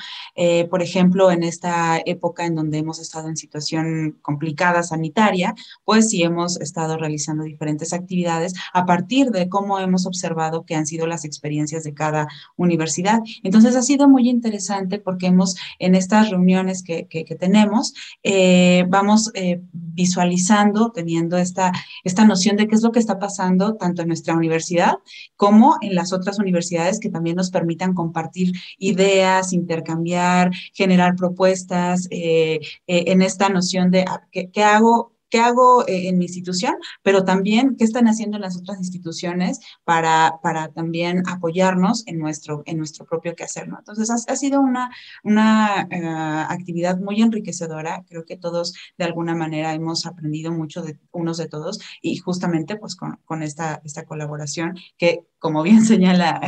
por 0.70 0.82
ejemplo, 0.82 1.30
en 1.30 1.44
esta 1.44 2.00
época 2.04 2.46
en 2.46 2.56
donde 2.56 2.78
hemos 2.78 2.98
estado 2.98 3.28
en 3.28 3.36
situación 3.36 4.18
complicada 4.22 4.82
sanitaria, 4.82 5.35
pues 5.84 6.10
sí 6.10 6.22
hemos 6.22 6.60
estado 6.60 6.96
realizando 6.96 7.44
diferentes 7.44 7.92
actividades 7.92 8.54
a 8.72 8.84
partir 8.86 9.30
de 9.30 9.48
cómo 9.48 9.78
hemos 9.78 10.06
observado 10.06 10.64
que 10.64 10.74
han 10.74 10.86
sido 10.86 11.06
las 11.06 11.24
experiencias 11.24 11.84
de 11.84 11.94
cada 11.94 12.28
universidad. 12.56 13.20
Entonces 13.42 13.76
ha 13.76 13.82
sido 13.82 14.08
muy 14.08 14.28
interesante 14.28 14.98
porque 14.98 15.26
hemos 15.26 15.56
en 15.78 15.94
estas 15.94 16.30
reuniones 16.30 16.82
que, 16.82 17.06
tenemos, 17.38 17.92
eh, 18.22 18.84
vamos 18.88 19.30
eh, 19.34 19.60
visualizando, 19.72 20.92
teniendo 20.92 21.36
esta, 21.36 21.72
esta 22.04 22.24
noción 22.24 22.56
de 22.56 22.66
qué 22.68 22.74
es 22.74 22.82
lo 22.82 22.92
que 22.92 22.98
está 22.98 23.18
pasando 23.18 23.74
tanto 23.74 24.02
en 24.02 24.08
nuestra 24.08 24.34
universidad 24.34 24.94
como 25.36 25.76
en 25.80 25.94
las 25.94 26.12
otras 26.12 26.38
universidades 26.38 27.00
que 27.00 27.10
también 27.10 27.36
nos 27.36 27.50
permitan 27.50 27.94
compartir 27.94 28.52
ideas, 28.78 29.52
intercambiar, 29.52 30.50
generar 30.72 31.16
propuestas 31.16 32.08
eh, 32.10 32.60
en 32.86 33.22
esta 33.22 33.48
noción 33.48 33.90
de 33.90 34.04
ah, 34.06 34.26
qué 34.30 34.62
hago 34.62 35.16
qué 35.30 35.38
hago 35.38 35.86
eh, 35.86 36.08
en 36.08 36.18
mi 36.18 36.26
institución, 36.26 36.74
pero 37.02 37.24
también 37.24 37.76
qué 37.76 37.84
están 37.84 38.06
haciendo 38.08 38.38
las 38.38 38.56
otras 38.56 38.78
instituciones 38.78 39.60
para, 39.84 40.38
para 40.42 40.68
también 40.68 41.22
apoyarnos 41.26 42.06
en 42.06 42.18
nuestro, 42.18 42.62
en 42.66 42.78
nuestro 42.78 43.06
propio 43.06 43.34
quehacer. 43.34 43.68
¿no? 43.68 43.78
Entonces, 43.78 44.10
ha, 44.10 44.36
sido 44.36 44.60
una, 44.60 44.90
una 45.24 45.88
eh, 45.90 46.46
actividad 46.48 46.98
muy 46.98 47.22
enriquecedora. 47.22 48.04
Creo 48.08 48.24
que 48.24 48.36
todos, 48.36 48.74
de 48.98 49.04
alguna 49.04 49.34
manera, 49.34 49.74
hemos 49.74 50.06
aprendido 50.06 50.52
mucho 50.52 50.82
de 50.82 50.98
unos 51.12 51.38
de 51.38 51.48
todos 51.48 51.80
y 52.02 52.16
justamente 52.18 52.76
pues 52.76 52.96
con, 52.96 53.18
con 53.24 53.42
esta, 53.42 53.80
esta 53.84 54.04
colaboración 54.04 54.76
que, 54.96 55.24
como 55.38 55.62
bien 55.62 55.84
señala 55.84 56.40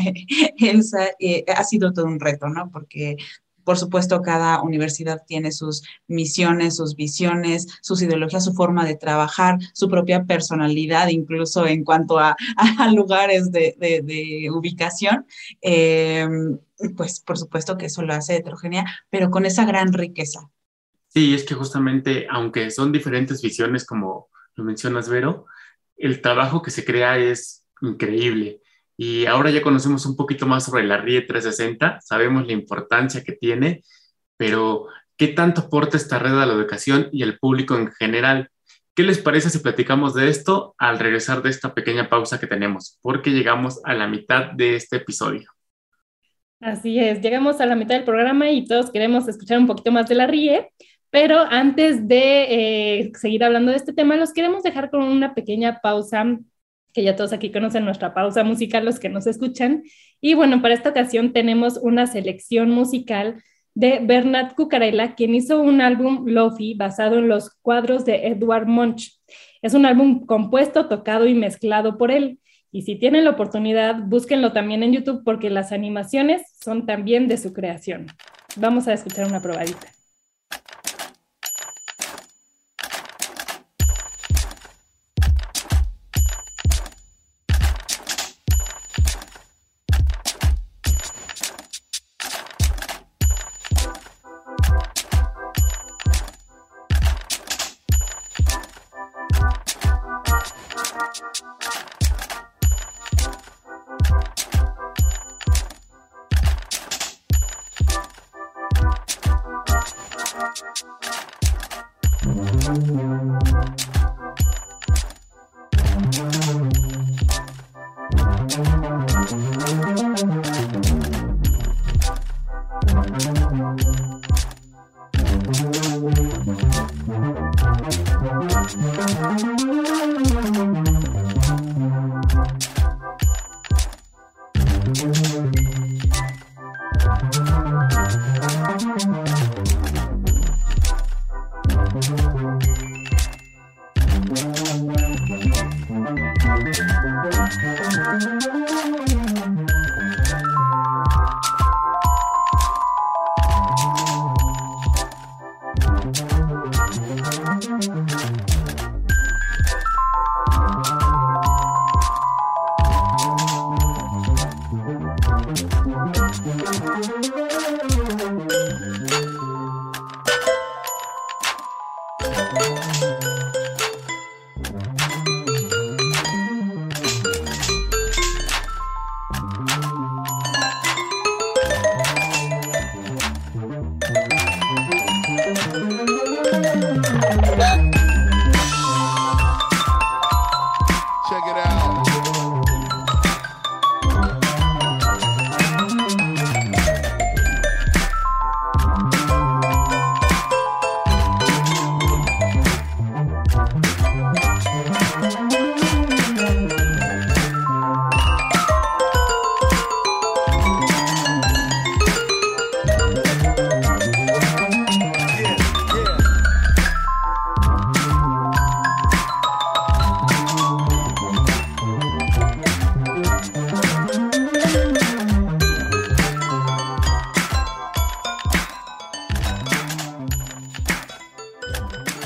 Elsa, 0.59 1.09
eh, 1.19 1.45
ha 1.49 1.65
sido 1.65 1.93
todo 1.93 2.07
un 2.07 2.21
reto, 2.21 2.49
¿no? 2.49 2.71
Porque 2.71 3.17
por 3.69 3.77
supuesto, 3.77 4.23
cada 4.23 4.63
universidad 4.63 5.25
tiene 5.27 5.53
sus 5.53 5.83
misiones, 6.07 6.77
sus 6.77 6.97
visiones, 6.97 7.67
sus 7.83 8.01
ideologías, 8.01 8.47
su 8.47 8.55
forma 8.55 8.87
de 8.87 8.97
trabajar, 8.97 9.59
su 9.75 9.91
propia 9.91 10.25
personalidad, 10.25 11.09
incluso 11.09 11.67
en 11.67 11.85
cuanto 11.85 12.19
a, 12.19 12.35
lugares 12.95 13.53
de, 13.53 14.49
ubicación. 14.51 15.27
Em, 15.61 16.59
pues 16.97 17.21
por 17.21 17.37
supuesto 17.37 17.77
que 17.77 17.85
eso 17.85 18.01
lo 18.01 18.15
hace 18.15 18.37
heterogénea, 18.37 18.87
pero 19.11 19.31
con 19.31 19.45
esa 19.45 19.67
gran 19.67 19.93
riqueza. 19.93 20.49
Sí, 21.09 21.35
es 21.35 21.45
que 21.45 21.55
justamente, 21.55 22.27
aunque 22.31 22.71
son 22.71 22.91
diferentes 22.91 23.43
visiones, 23.43 23.85
como 23.85 24.31
lo 24.55 24.65
mencionas, 24.65 25.11
Vero, 25.11 25.45
el 25.99 26.23
trabajo 26.23 26.63
que 26.63 26.71
se 26.71 26.87
crea 26.87 27.19
es 27.19 27.67
increíble. 27.83 28.63
Y 29.01 29.27
ahora 29.27 29.51
ya 29.51 29.63
conocemos 29.63 30.05
un 30.07 30.17
poquito 30.17 30.45
más 30.45 30.65
sobre 30.65 30.83
la 30.83 30.97
RIE 30.97 31.21
360, 31.21 32.01
sabemos 32.03 32.45
la 32.45 32.53
importancia 32.53 33.23
que 33.23 33.31
tiene, 33.31 33.85
pero 34.37 34.89
¿qué 35.17 35.29
tanto 35.29 35.61
aporta 35.61 35.97
esta 35.97 36.19
red 36.19 36.37
a 36.37 36.45
la 36.45 36.55
educación 36.55 37.09
y 37.13 37.23
al 37.23 37.39
público 37.39 37.77
en 37.77 37.93
general? 37.93 38.51
¿Qué 38.97 39.05
les 39.05 39.19
parece 39.19 39.51
si 39.51 39.61
platicamos 39.61 40.15
de 40.15 40.29
esto 40.29 40.75
al 40.79 40.99
regresar 40.99 41.43
de 41.43 41.51
esta 41.51 41.75
pequeña 41.75 42.09
pausa 42.09 42.41
que 42.41 42.49
tenemos? 42.49 42.99
Porque 43.01 43.31
llegamos 43.31 43.81
a 43.85 43.95
la 43.95 44.09
mitad 44.09 44.51
de 44.51 44.75
este 44.75 44.97
episodio. 44.97 45.49
Así 46.61 46.99
es, 46.99 47.21
llegamos 47.21 47.61
a 47.61 47.67
la 47.67 47.77
mitad 47.77 47.95
del 47.95 48.05
programa 48.05 48.51
y 48.51 48.65
todos 48.65 48.91
queremos 48.91 49.29
escuchar 49.29 49.59
un 49.59 49.69
poquito 49.69 49.93
más 49.93 50.09
de 50.09 50.17
la 50.17 50.27
RIE, 50.27 50.73
pero 51.11 51.39
antes 51.39 52.09
de 52.09 53.03
eh, 53.03 53.13
seguir 53.15 53.45
hablando 53.45 53.71
de 53.71 53.77
este 53.77 53.93
tema, 53.93 54.17
los 54.17 54.33
queremos 54.33 54.65
dejar 54.65 54.91
con 54.91 55.03
una 55.03 55.35
pequeña 55.35 55.79
pausa 55.81 56.37
que 56.99 57.05
ya 57.05 57.15
todos 57.15 57.33
aquí 57.33 57.53
conocen 57.53 57.85
nuestra 57.85 58.13
pausa 58.13 58.43
musical, 58.43 58.85
los 58.85 58.99
que 58.99 59.09
nos 59.09 59.29
escuchan. 59.29 59.85
Y 60.21 60.35
bueno, 60.35 60.61
para 60.61 60.75
esta 60.75 60.91
ocasión 60.91 61.33
tenemos 61.33 61.77
una 61.77 62.09
selección 62.09 62.71
musical 62.71 63.41
de 63.73 64.01
Bernard 64.03 64.57
Cucarella, 64.57 65.15
quien 65.15 65.33
hizo 65.33 65.63
un 65.63 65.81
álbum 65.81 66.27
Lofi 66.27 66.75
basado 66.75 67.19
en 67.19 67.29
los 67.29 67.51
cuadros 67.63 68.05
de 68.05 68.27
Edward 68.27 68.67
Munch. 68.67 69.17
Es 69.63 69.75
un 69.75 69.87
álbum 69.87 70.27
compuesto, 70.27 70.89
tocado 70.89 71.29
y 71.29 71.35
mezclado 71.35 71.99
por 71.99 72.11
él. 72.11 72.41
Y 72.73 72.83
si 72.83 72.97
tienen 72.97 73.23
la 73.23 73.31
oportunidad, 73.31 73.95
búsquenlo 74.03 74.53
también 74.53 74.83
en 74.83 74.93
YouTube 74.93 75.23
porque 75.25 75.51
las 75.51 75.71
animaciones 75.71 76.43
son 76.61 76.85
también 76.85 77.29
de 77.29 77.37
su 77.37 77.53
creación. 77.53 78.09
Vamos 78.57 78.89
a 78.89 78.93
escuchar 78.93 79.29
una 79.29 79.41
probadita. 79.41 79.98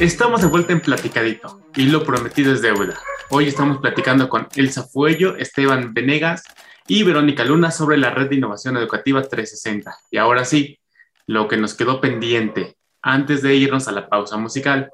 Estamos 0.02 0.40
de 0.40 0.48
vuelta 0.48 0.72
en 0.72 0.80
Platicadito 0.80 1.62
y 1.76 1.84
lo 1.84 2.02
prometido 2.02 2.52
es 2.52 2.60
deuda. 2.60 2.98
Hoy 3.30 3.46
estamos 3.46 3.78
platicando 3.78 4.28
con 4.28 4.48
Elsa 4.56 4.82
Fuello, 4.82 5.36
Esteban 5.36 5.94
Venegas 5.94 6.42
y 6.88 7.04
Verónica 7.04 7.44
Luna 7.44 7.70
sobre 7.70 7.98
la 7.98 8.10
red 8.10 8.28
de 8.28 8.34
innovación 8.34 8.76
educativa 8.76 9.22
360. 9.22 9.96
Y 10.10 10.16
ahora 10.16 10.44
sí, 10.44 10.80
lo 11.28 11.46
que 11.46 11.56
nos 11.56 11.74
quedó 11.74 12.00
pendiente 12.00 12.74
antes 13.00 13.42
de 13.42 13.54
irnos 13.54 13.86
a 13.86 13.92
la 13.92 14.08
pausa 14.08 14.36
musical. 14.38 14.90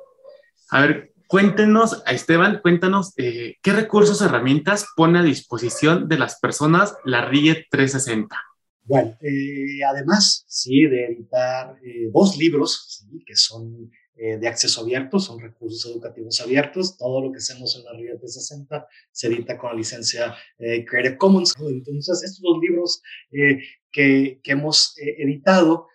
A 0.68 0.82
ver, 0.82 1.14
cuéntenos, 1.26 2.02
Esteban, 2.06 2.60
cuéntanos 2.60 3.14
eh, 3.16 3.56
qué 3.62 3.72
recursos 3.72 4.20
herramientas 4.20 4.88
pone 4.94 5.20
a 5.20 5.22
disposición 5.22 6.06
de 6.10 6.18
las 6.18 6.38
personas 6.38 6.94
la 7.06 7.24
RIE 7.24 7.66
360. 7.70 8.36
Bueno, 8.84 9.16
eh, 9.22 9.82
además, 9.90 10.44
sí, 10.48 10.82
de 10.82 11.06
editar 11.06 11.76
eh, 11.82 12.10
dos 12.12 12.36
libros, 12.36 13.06
que 13.24 13.36
son 13.36 13.90
eh, 14.20 14.37
de 14.37 14.48
acceso 14.48 14.80
abierto, 14.80 15.20
son 15.20 15.38
recursos 15.38 15.88
educativos 15.92 16.40
abiertos. 16.40 16.98
Todo 16.98 17.22
lo 17.22 17.30
que 17.30 17.38
hacemos 17.38 17.76
en 17.76 17.84
la 17.84 17.92
RIA 17.92 18.18
360 18.18 18.88
se 19.12 19.28
edita 19.28 19.56
con 19.56 19.70
la 19.70 19.76
licencia 19.76 20.34
eh, 20.58 20.84
Creative 20.84 21.16
Commons. 21.16 21.54
Entonces, 21.60 22.25
estos 22.25 22.40
dos 22.42 22.58
libros 22.60 23.00
eh, 23.30 23.60
que, 23.92 24.40
que, 24.42 24.52
hemos 24.52 24.94
editado 24.98 25.87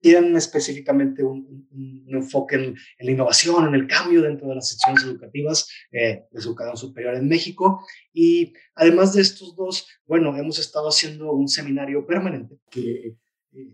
tienen 0.00 0.34
específicamente 0.34 1.22
un, 1.22 1.68
enfoque 2.08 2.56
en, 2.56 2.74
la 3.00 3.10
innovación, 3.10 3.68
en 3.68 3.74
el 3.74 3.86
cambio 3.86 4.22
dentro 4.22 4.48
de 4.48 4.54
las 4.54 4.70
secciones 4.70 5.04
educativas 5.04 5.68
de 5.92 6.26
educación 6.32 6.76
superior 6.78 7.14
en 7.16 7.28
México. 7.28 7.84
Y 8.14 8.54
además 8.74 9.12
de 9.12 9.20
estos 9.20 9.54
dos, 9.54 9.86
bueno, 10.06 10.34
hemos 10.38 10.58
estado 10.58 10.88
haciendo 10.88 11.32
un 11.32 11.48
seminario 11.48 12.06
permanente 12.06 12.56
que 12.70 13.14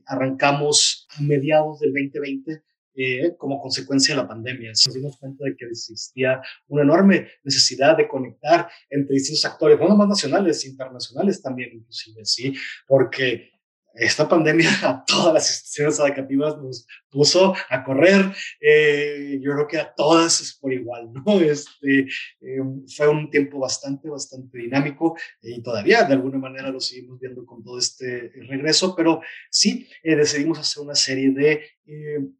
arrancamos 0.07 1.07
a 1.17 1.23
mediados 1.23 1.79
del 1.79 1.93
2020 1.93 2.63
eh, 2.97 3.35
como 3.37 3.61
consecuencia 3.61 4.15
de 4.15 4.23
la 4.23 4.29
pandemia. 4.29 4.71
Nos 4.71 4.95
dimos 4.95 5.17
cuenta 5.19 5.45
de 5.45 5.57
que 5.57 5.67
existía 5.67 6.41
una 6.69 6.83
enorme 6.83 7.29
necesidad 7.45 7.97
de 7.97 8.09
conectar 8.09 8.69
entre 8.91 9.15
distintos 9.15 9.45
actores, 9.45 9.79
no 9.79 9.89
nomás 9.89 10.09
nacionales, 10.09 10.65
internacionales 10.65 11.43
también 11.43 11.71
inclusive, 11.75 12.25
¿sí? 12.25 12.55
Porque 12.87 13.56
esta 13.97 14.29
pandemia 14.29 14.69
a 14.83 15.05
todas 15.05 15.35
las 15.35 15.51
instituciones 15.51 15.99
educativas 15.99 16.57
nos 16.59 16.87
puso 17.11 17.55
a 17.71 17.83
correr, 17.83 18.33
eh, 18.61 19.39
yo 19.43 19.53
creo 19.53 19.67
que 19.67 19.79
a 19.79 19.93
todas 19.95 20.41
es 20.41 20.59
por 20.59 20.73
igual, 20.73 21.11
¿no? 21.13 21.41
Este, 21.47 22.01
eh, 22.41 22.61
fue 22.97 23.09
un 23.09 23.31
tiempo 23.31 23.59
bastante, 23.59 24.09
bastante 24.09 24.59
dinámico 24.59 25.17
y 25.41 25.63
todavía 25.63 26.03
de 26.05 26.15
alguna 26.15 26.39
manera 26.39 26.71
lo 26.71 26.81
seguimos 26.81 27.21
viendo 27.21 27.47
con 27.47 27.63
todo 27.63 27.79
este 27.79 28.33
regreso, 28.49 28.95
pero 28.97 29.21
sí 29.51 29.89
eh, 30.03 30.17
decidimos 30.17 30.59
hacer 30.59 30.83
una 30.83 30.95
serie 30.95 31.31
de 31.31 31.63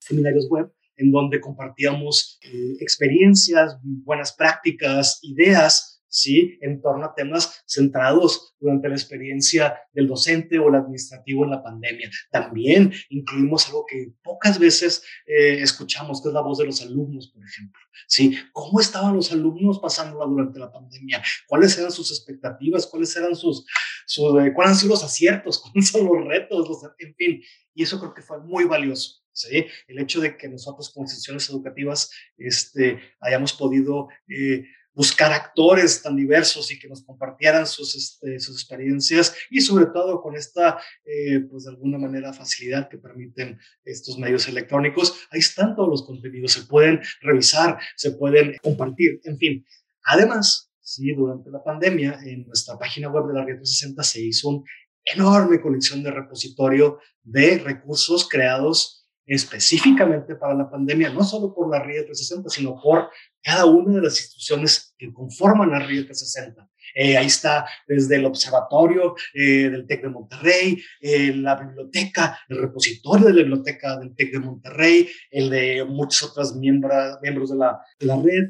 seminarios 0.01 0.49
web 0.51 0.73
en 0.97 1.13
donde 1.13 1.41
compartíamos 1.41 2.41
experiencias, 2.81 3.79
buenas 3.83 4.35
prácticas, 4.35 5.21
ideas, 5.23 5.96
¿sí? 6.17 6.59
En 6.63 6.81
torno 6.81 7.05
a 7.05 7.15
temas 7.15 7.63
centrados 7.67 8.55
durante 8.59 8.89
la 8.89 8.95
experiencia 8.95 9.79
del 9.93 10.07
docente 10.07 10.59
o 10.59 10.71
el 10.71 10.77
administrativo 10.77 11.45
en 11.45 11.51
la 11.51 11.63
pandemia. 11.63 12.11
También 12.31 12.91
incluimos 13.11 13.67
algo 13.67 13.85
que 13.87 14.13
pocas 14.23 14.59
veces 14.59 15.05
eh, 15.27 15.59
escuchamos, 15.61 16.23
que 16.23 16.29
es 16.29 16.35
la 16.35 16.41
voz 16.41 16.57
de 16.57 16.65
los 16.65 16.81
alumnos, 16.81 17.29
por 17.29 17.45
ejemplo, 17.45 17.81
¿sí? 18.09 18.35
¿Cómo 18.53 18.81
estaban 18.81 19.15
los 19.15 19.31
alumnos 19.31 19.79
pasándola 19.79 20.25
durante 20.25 20.59
la 20.59 20.73
pandemia? 20.73 21.23
¿Cuáles 21.47 21.77
eran 21.77 21.93
sus 21.93 22.11
expectativas? 22.11 22.87
¿Cuáles 22.87 23.15
eran 23.15 23.37
sus, 23.37 23.67
eh, 23.67 24.53
cuáles 24.55 24.73
han 24.73 24.77
sido 24.77 24.91
los 24.93 25.05
aciertos? 25.05 25.61
¿Cuáles 25.73 25.89
son 25.89 26.07
los 26.07 26.27
retos? 26.27 26.83
en 26.99 27.15
fin, 27.15 27.43
y 27.75 27.83
eso 27.83 28.01
creo 28.01 28.15
que 28.15 28.23
fue 28.23 28.41
muy 28.41 28.65
valioso. 28.65 29.23
¿Sí? 29.33 29.67
El 29.87 29.99
hecho 29.99 30.23
de 30.23 30.35
que 30.35 30.49
nosotros 30.49 30.89
como 30.89 31.05
instituciones 31.05 31.51
educativas 31.51 32.11
este, 32.39 32.99
hayamos 33.21 33.53
podido 33.53 34.09
eh, 34.29 34.65
buscar 34.97 35.31
actores 35.31 36.03
tan 36.03 36.17
diversos 36.17 36.73
y 36.73 36.79
que 36.79 36.89
nos 36.89 37.05
compartieran 37.05 37.67
sus, 37.67 37.95
este, 37.95 38.41
sus 38.41 38.57
experiencias 38.57 39.37
y 39.51 39.61
sobre 39.61 39.87
todo 39.87 40.23
con 40.23 40.35
esta, 40.35 40.81
eh, 41.05 41.41
pues 41.51 41.65
de 41.65 41.71
alguna 41.71 41.99
manera, 41.99 42.33
facilidad 42.33 42.89
que 42.89 42.97
permiten 42.97 43.59
estos 43.85 44.19
medios 44.19 44.49
electrónicos. 44.49 45.15
Ahí 45.31 45.41
están 45.41 45.77
todos 45.77 45.91
los 45.91 46.07
contenidos, 46.07 46.53
se 46.53 46.63
pueden 46.63 47.01
revisar, 47.21 47.79
se 47.95 48.13
pueden 48.13 48.57
compartir, 48.63 49.21
en 49.25 49.37
fin. 49.37 49.67
Además, 50.05 50.73
sí, 50.81 51.13
durante 51.15 51.51
la 51.51 51.63
pandemia, 51.63 52.19
en 52.25 52.47
nuestra 52.47 52.79
página 52.79 53.11
web 53.11 53.27
de 53.27 53.35
la 53.35 53.45
Red 53.45 53.57
360 53.57 54.03
se 54.03 54.23
hizo 54.23 54.49
una 54.49 54.65
enorme 55.05 55.61
colección 55.61 56.03
de 56.03 56.11
repositorio 56.11 56.99
de 57.23 57.59
recursos 57.59 58.27
creados 58.27 59.06
específicamente 59.27 60.37
para 60.37 60.55
la 60.55 60.71
pandemia, 60.71 61.11
no 61.11 61.25
solo 61.25 61.53
por 61.53 61.69
la 61.69 61.83
RIE 61.83 62.05
360, 62.05 62.49
sino 62.49 62.81
por 62.81 63.11
cada 63.43 63.67
una 63.67 63.97
de 63.97 64.03
las 64.03 64.19
instituciones 64.21 64.95
que 64.97 65.13
conforman 65.13 65.71
la 65.71 65.81
RIE 65.81 66.05
360. 66.05 66.69
Eh, 66.95 67.17
ahí 67.17 67.27
está 67.27 67.67
desde 67.87 68.17
el 68.17 68.25
observatorio 68.25 69.15
eh, 69.35 69.69
del 69.69 69.87
TEC 69.87 70.03
de 70.03 70.09
Monterrey, 70.09 70.83
eh, 71.01 71.35
la 71.35 71.57
biblioteca, 71.57 72.39
el 72.49 72.59
repositorio 72.59 73.27
de 73.27 73.33
la 73.33 73.43
biblioteca 73.43 73.99
del 73.99 74.15
TEC 74.15 74.33
de 74.33 74.41
Monterrey, 74.41 75.09
el 75.31 75.51
de 75.51 75.85
muchos 75.85 76.31
otros 76.31 76.57
miembros, 76.57 77.51
de 77.51 77.57
la, 77.57 77.81
de 77.99 78.07
la 78.07 78.17
red, 78.17 78.45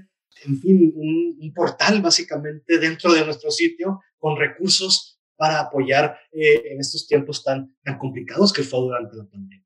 en 0.44 0.60
fin, 0.60 0.92
un, 0.94 1.38
un, 1.40 1.54
portal 1.54 2.02
básicamente 2.02 2.78
dentro 2.78 3.12
de 3.12 3.24
nuestro 3.24 3.50
sitio 3.50 4.00
con 4.18 4.36
recursos 4.36 5.18
para 5.34 5.60
apoyar 5.60 6.18
en 6.32 6.80
estos 6.80 7.06
tiempos 7.06 7.42
tan, 7.42 7.74
tan 7.82 7.98
complicados 7.98 8.52
que 8.52 8.62
fue 8.62 8.80
durante 8.80 9.16
la 9.16 9.24
pandemia. 9.24 9.65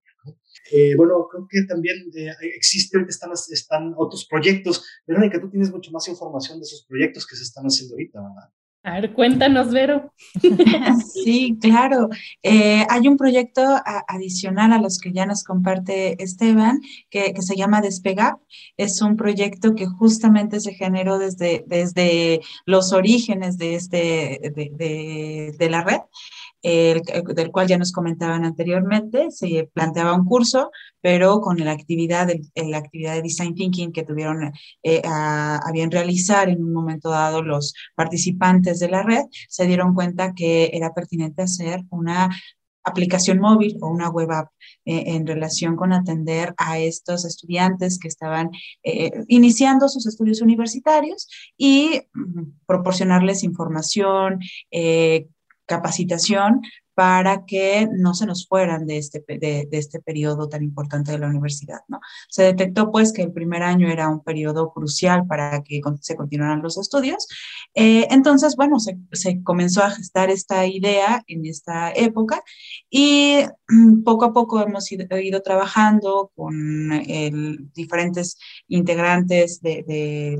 Eh, 0.71 0.95
bueno, 0.97 1.27
creo 1.31 1.47
que 1.49 1.63
también 1.65 1.97
eh, 2.17 2.31
existen, 2.55 3.07
están, 3.09 3.31
están 3.33 3.95
otros 3.97 4.27
proyectos. 4.27 4.85
Verónica, 5.07 5.41
tú 5.41 5.51
tienes 5.51 5.71
mucho 5.71 5.91
más 5.91 6.07
información 6.09 6.59
de 6.59 6.65
esos 6.65 6.85
proyectos 6.87 7.27
que 7.27 7.37
se 7.37 7.43
están 7.43 7.65
haciendo 7.65 7.95
ahorita, 7.95 8.21
¿verdad? 8.21 8.51
A 8.83 8.99
ver, 8.99 9.13
cuéntanos, 9.13 9.73
Vero. 9.73 10.11
Sí, 11.23 11.59
claro. 11.61 12.09
Eh, 12.43 12.87
hay 12.89 13.09
un 13.09 13.19
proyecto 13.19 13.63
adicional 14.09 14.73
a 14.73 14.81
los 14.81 14.99
que 14.99 15.13
ya 15.13 15.27
nos 15.27 15.45
comparte 15.45 16.23
Esteban, 16.23 16.81
que, 17.11 17.35
se 17.41 17.57
llama 17.57 17.83
Despega. 17.83 18.39
Es 18.79 19.03
un 19.03 19.17
proyecto 19.17 19.75
que 19.75 19.87
justamente 19.87 20.61
se 20.61 20.73
generó 20.73 21.19
desde, 21.19 21.63
desde 21.67 22.41
los 22.65 22.95
orígenes 22.95 23.59
de, 23.59 23.75
este, 23.75 24.41
de, 24.55 25.55
de 25.59 25.71
la 25.71 25.85
red 25.85 26.01
del 26.63 27.51
cual 27.51 27.67
ya 27.67 27.79
nos 27.79 27.93
comentaban 27.93 28.45
anteriormente, 28.45 29.31
se 29.31 29.71
planteaba 29.73 30.15
un 30.15 30.25
curso, 30.25 30.71
pero 31.01 31.41
con 31.41 31.59
la 31.59 31.73
actividad 31.73 32.27
de, 32.27 32.43
la 32.55 32.79
actividad 32.79 33.15
de 33.15 33.23
Design 33.23 33.55
Thinking 33.55 33.93
que 33.93 34.05
tuvieron 34.05 34.53
eh, 34.83 35.03
a, 35.05 35.61
bien 35.73 35.91
realizar 35.91 36.49
en 36.49 36.63
un 36.63 36.73
momento 36.73 37.11
dado 37.11 37.43
los 37.43 37.75
participantes 37.95 38.79
de 38.79 38.89
la 38.89 39.03
red, 39.03 39.25
se 39.49 39.67
dieron 39.67 39.95
cuenta 39.95 40.35
que 40.35 40.71
era 40.73 40.93
pertinente 40.93 41.43
hacer 41.43 41.83
una 41.91 42.31
aplicación 42.83 43.39
móvil 43.39 43.77
o 43.83 43.89
una 43.89 44.09
web 44.09 44.31
app 44.33 44.49
eh, 44.85 45.05
en 45.07 45.27
relación 45.27 45.77
con 45.77 45.93
atender 45.93 46.55
a 46.57 46.79
estos 46.79 47.25
estudiantes 47.25 47.99
que 47.99 48.09
estaban 48.09 48.51
eh, 48.83 49.11
iniciando 49.29 49.89
sus 49.89 50.07
estudios 50.07 50.41
universitarios 50.41 51.29
y 51.57 52.03
mm, 52.15 52.43
proporcionarles 52.67 53.45
información, 53.45 54.41
capacitación 55.71 56.61
para 56.95 57.47
que 57.47 57.89
no 57.91 58.13
se 58.13 58.27
nos 58.27 58.47
fueran 58.47 58.85
de 58.87 58.99
este, 58.99 59.25
de, 59.27 59.67
este 59.71 60.01
periodo 60.01 60.49
tan 60.49 60.63
importante 60.63 61.13
de 61.13 61.19
la 61.19 61.29
universidad. 61.29 61.79
¿no? 61.89 62.01
Se 62.29 62.43
detectó 62.43 62.91
pues 62.91 63.13
que 63.13 63.23
el 63.23 63.33
primer 63.33 63.63
año 63.63 63.89
era 63.89 64.09
un 64.09 64.23
periodo 64.23 64.71
crucial 64.71 65.27
para 65.27 65.63
que 65.63 65.81
se 66.01 66.17
continuaran 66.17 66.61
los 66.61 66.77
estudios. 66.77 67.27
Eh, 67.75 68.07
entonces, 68.11 68.55
bueno, 68.57 68.81
se, 68.81 68.99
se, 69.13 69.43
comenzó 69.43 69.83
a 69.83 69.93
gestar 69.93 70.29
esta 70.29 70.67
idea 70.67 71.23
en 71.27 71.47
esta 71.47 71.91
época 71.93 72.43
y 72.91 73.45
poco 74.05 74.27
a 74.27 74.33
poco 74.35 74.61
hemos 74.61 74.91
ido, 74.93 75.19
ido 75.19 75.41
trabajando 75.41 76.33
con 76.35 76.93
el, 76.93 77.73
diferentes 77.73 78.37
integrantes 78.69 79.63
de, 79.63 79.85
de 79.87 80.39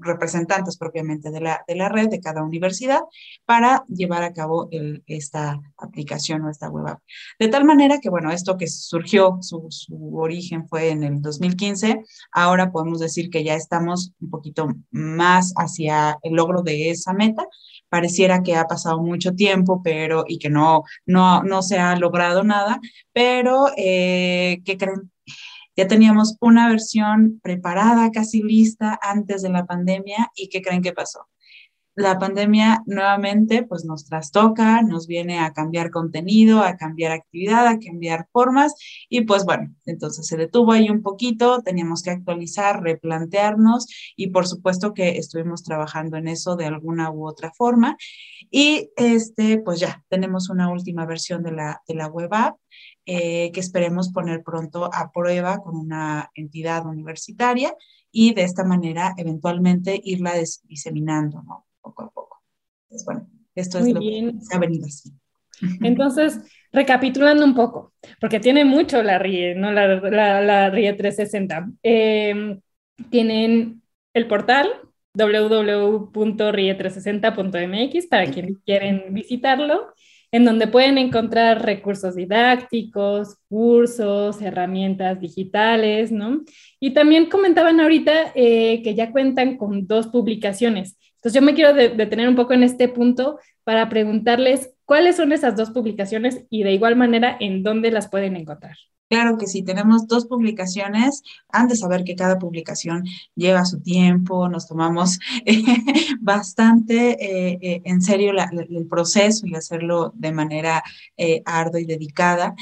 representantes 0.00 0.76
propiamente 0.76 1.30
de 1.30 1.40
la, 1.40 1.64
de 1.66 1.74
la 1.74 1.88
red 1.88 2.08
de 2.08 2.20
cada 2.20 2.42
universidad 2.42 3.00
para 3.44 3.84
llevar 3.88 4.22
a 4.22 4.32
cabo 4.32 4.68
esta 5.06 5.60
aplicación 5.76 6.42
o 6.42 6.50
esta 6.50 6.68
web 6.68 6.86
app. 6.86 7.02
De 7.38 7.48
tal 7.48 7.64
manera 7.64 7.98
que, 7.98 8.10
bueno, 8.10 8.30
esto 8.30 8.56
que 8.56 8.66
surgió, 8.66 9.38
su, 9.40 9.68
origen 10.14 10.68
fue 10.68 10.90
en 10.90 11.02
el 11.02 11.20
2015, 11.20 12.02
ahora 12.32 12.70
podemos 12.72 13.00
decir 13.00 13.30
que 13.30 13.44
ya 13.44 13.54
estamos 13.54 14.12
un 14.20 14.30
poquito 14.30 14.68
más 14.90 15.52
hacia 15.56 16.18
el 16.22 16.34
logro 16.34 16.62
de 16.62 16.90
esa 16.90 17.12
meta. 17.12 17.46
Pareciera 17.88 18.42
que 18.42 18.54
ha 18.54 18.66
pasado 18.66 19.00
mucho 19.02 19.34
tiempo, 19.34 19.82
pero 19.82 20.24
y 20.26 20.38
que 20.38 20.48
no, 20.48 20.84
no, 21.06 21.42
no 21.42 21.62
se 21.62 21.78
ha 21.78 21.96
logrado 21.96 22.44
nada, 22.44 22.78
pero 23.12 23.66
eh, 23.76 24.62
¿qué 24.64 24.76
creen? 24.76 25.10
Ya 25.80 25.88
teníamos 25.88 26.36
una 26.42 26.68
versión 26.68 27.40
preparada, 27.42 28.10
casi 28.10 28.42
lista 28.42 28.98
antes 29.00 29.40
de 29.40 29.48
la 29.48 29.64
pandemia 29.64 30.30
y 30.34 30.50
¿qué 30.50 30.60
creen 30.60 30.82
que 30.82 30.92
pasó? 30.92 31.20
La 31.94 32.18
pandemia 32.18 32.82
nuevamente 32.84 33.62
pues 33.62 33.86
nos 33.86 34.04
trastoca, 34.04 34.82
nos 34.82 35.06
viene 35.06 35.38
a 35.38 35.54
cambiar 35.54 35.90
contenido, 35.90 36.60
a 36.60 36.76
cambiar 36.76 37.12
actividad, 37.12 37.66
a 37.66 37.78
cambiar 37.78 38.28
formas 38.30 38.74
y 39.08 39.22
pues 39.22 39.46
bueno, 39.46 39.74
entonces 39.86 40.26
se 40.26 40.36
detuvo 40.36 40.72
ahí 40.72 40.90
un 40.90 41.00
poquito, 41.00 41.62
teníamos 41.62 42.02
que 42.02 42.10
actualizar, 42.10 42.82
replantearnos 42.82 43.86
y 44.16 44.26
por 44.26 44.46
supuesto 44.46 44.92
que 44.92 45.16
estuvimos 45.16 45.62
trabajando 45.62 46.18
en 46.18 46.28
eso 46.28 46.56
de 46.56 46.66
alguna 46.66 47.10
u 47.10 47.26
otra 47.26 47.52
forma 47.56 47.96
y 48.50 48.90
este 48.96 49.56
pues 49.56 49.80
ya 49.80 50.04
tenemos 50.10 50.50
una 50.50 50.70
última 50.70 51.06
versión 51.06 51.42
de 51.42 51.52
la, 51.52 51.80
de 51.88 51.94
la 51.94 52.08
web 52.08 52.28
app 52.34 52.58
eh, 53.12 53.50
que 53.50 53.58
esperemos 53.58 54.12
poner 54.12 54.44
pronto 54.44 54.88
a 54.92 55.10
prueba 55.10 55.58
con 55.58 55.76
una 55.76 56.30
entidad 56.32 56.86
universitaria 56.86 57.74
y 58.12 58.34
de 58.34 58.44
esta 58.44 58.62
manera 58.62 59.14
eventualmente 59.16 60.00
irla 60.04 60.34
diseminando 60.62 61.42
¿no? 61.42 61.66
poco 61.80 62.04
a 62.04 62.10
poco. 62.10 62.40
Entonces, 62.84 63.04
bueno, 63.04 63.26
esto 63.56 63.80
es 63.80 63.88
lo 63.88 63.98
que 63.98 64.32
se 64.40 64.54
ha 64.54 64.60
venido 64.60 64.86
así. 64.86 65.10
Entonces, 65.82 66.38
recapitulando 66.70 67.44
un 67.44 67.56
poco, 67.56 67.94
porque 68.20 68.38
tiene 68.38 68.64
mucho 68.64 69.02
la 69.02 69.18
RIE, 69.18 69.56
¿no? 69.56 69.72
La, 69.72 70.40
la, 70.40 70.70
RIE 70.70 70.92
360. 70.92 71.68
Em, 71.82 72.60
tienen 73.10 73.82
el 74.14 74.28
portal 74.28 74.70
www.rie360.mx 75.14 78.06
para 78.06 78.30
quienes 78.30 78.58
quieren 78.64 79.12
visitarlo 79.12 79.94
en 80.32 80.44
donde 80.44 80.66
pueden 80.66 80.98
encontrar 80.98 81.64
recursos 81.64 82.14
didácticos, 82.14 83.36
cursos, 83.48 84.40
herramientas 84.40 85.20
digitales, 85.20 86.12
¿no? 86.12 86.42
Y 86.78 86.94
también 86.94 87.26
comentaban 87.26 87.80
ahorita 87.80 88.32
eh, 88.34 88.82
que 88.82 88.94
ya 88.94 89.10
cuentan 89.10 89.56
con 89.56 89.86
dos 89.86 90.06
publicaciones. 90.06 90.96
Entonces 91.16 91.34
yo 91.34 91.42
me 91.42 91.54
quiero 91.54 91.74
detener 91.74 92.28
un 92.28 92.36
poco 92.36 92.54
en 92.54 92.62
este 92.62 92.88
punto 92.88 93.38
para 93.64 93.88
preguntarles 93.88 94.72
cuáles 94.84 95.16
son 95.16 95.32
esas 95.32 95.56
dos 95.56 95.70
publicaciones 95.70 96.44
y 96.48 96.62
de 96.62 96.72
igual 96.72 96.96
manera 96.96 97.36
en 97.40 97.62
dónde 97.62 97.90
las 97.90 98.08
pueden 98.08 98.36
encontrar. 98.36 98.76
Claro 99.10 99.36
que 99.38 99.46
sí, 99.48 99.64
tenemos 99.64 100.06
dos 100.06 100.26
publicaciones. 100.26 101.24
Han 101.48 101.66
de 101.66 101.74
saber 101.74 102.04
que 102.04 102.14
cada 102.14 102.38
publicación 102.38 103.02
lleva 103.34 103.64
su 103.64 103.80
tiempo, 103.80 104.48
nos 104.48 104.68
tomamos 104.68 105.18
bastante 106.20 107.18
eh, 107.20 107.58
eh, 107.60 107.82
en 107.84 108.02
serio 108.02 108.30
el 108.30 108.86
proceso 108.86 109.48
y 109.48 109.56
hacerlo 109.56 110.12
de 110.14 110.30
manera 110.30 110.84
eh, 111.16 111.42
ardua 111.44 111.80
y 111.80 111.86
dedicada. 111.86 112.54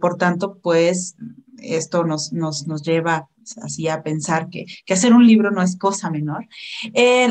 por 0.00 0.16
tanto, 0.16 0.58
pues 0.62 1.16
esto 1.58 2.04
nos, 2.04 2.32
nos, 2.32 2.66
nos 2.66 2.82
lleva 2.82 3.28
así 3.60 3.86
a 3.88 4.02
pensar 4.02 4.48
que, 4.48 4.64
que, 4.86 4.94
hacer 4.94 5.12
un 5.12 5.26
libro 5.26 5.50
no 5.50 5.60
es 5.60 5.76
cosa 5.76 6.08
menor. 6.08 6.48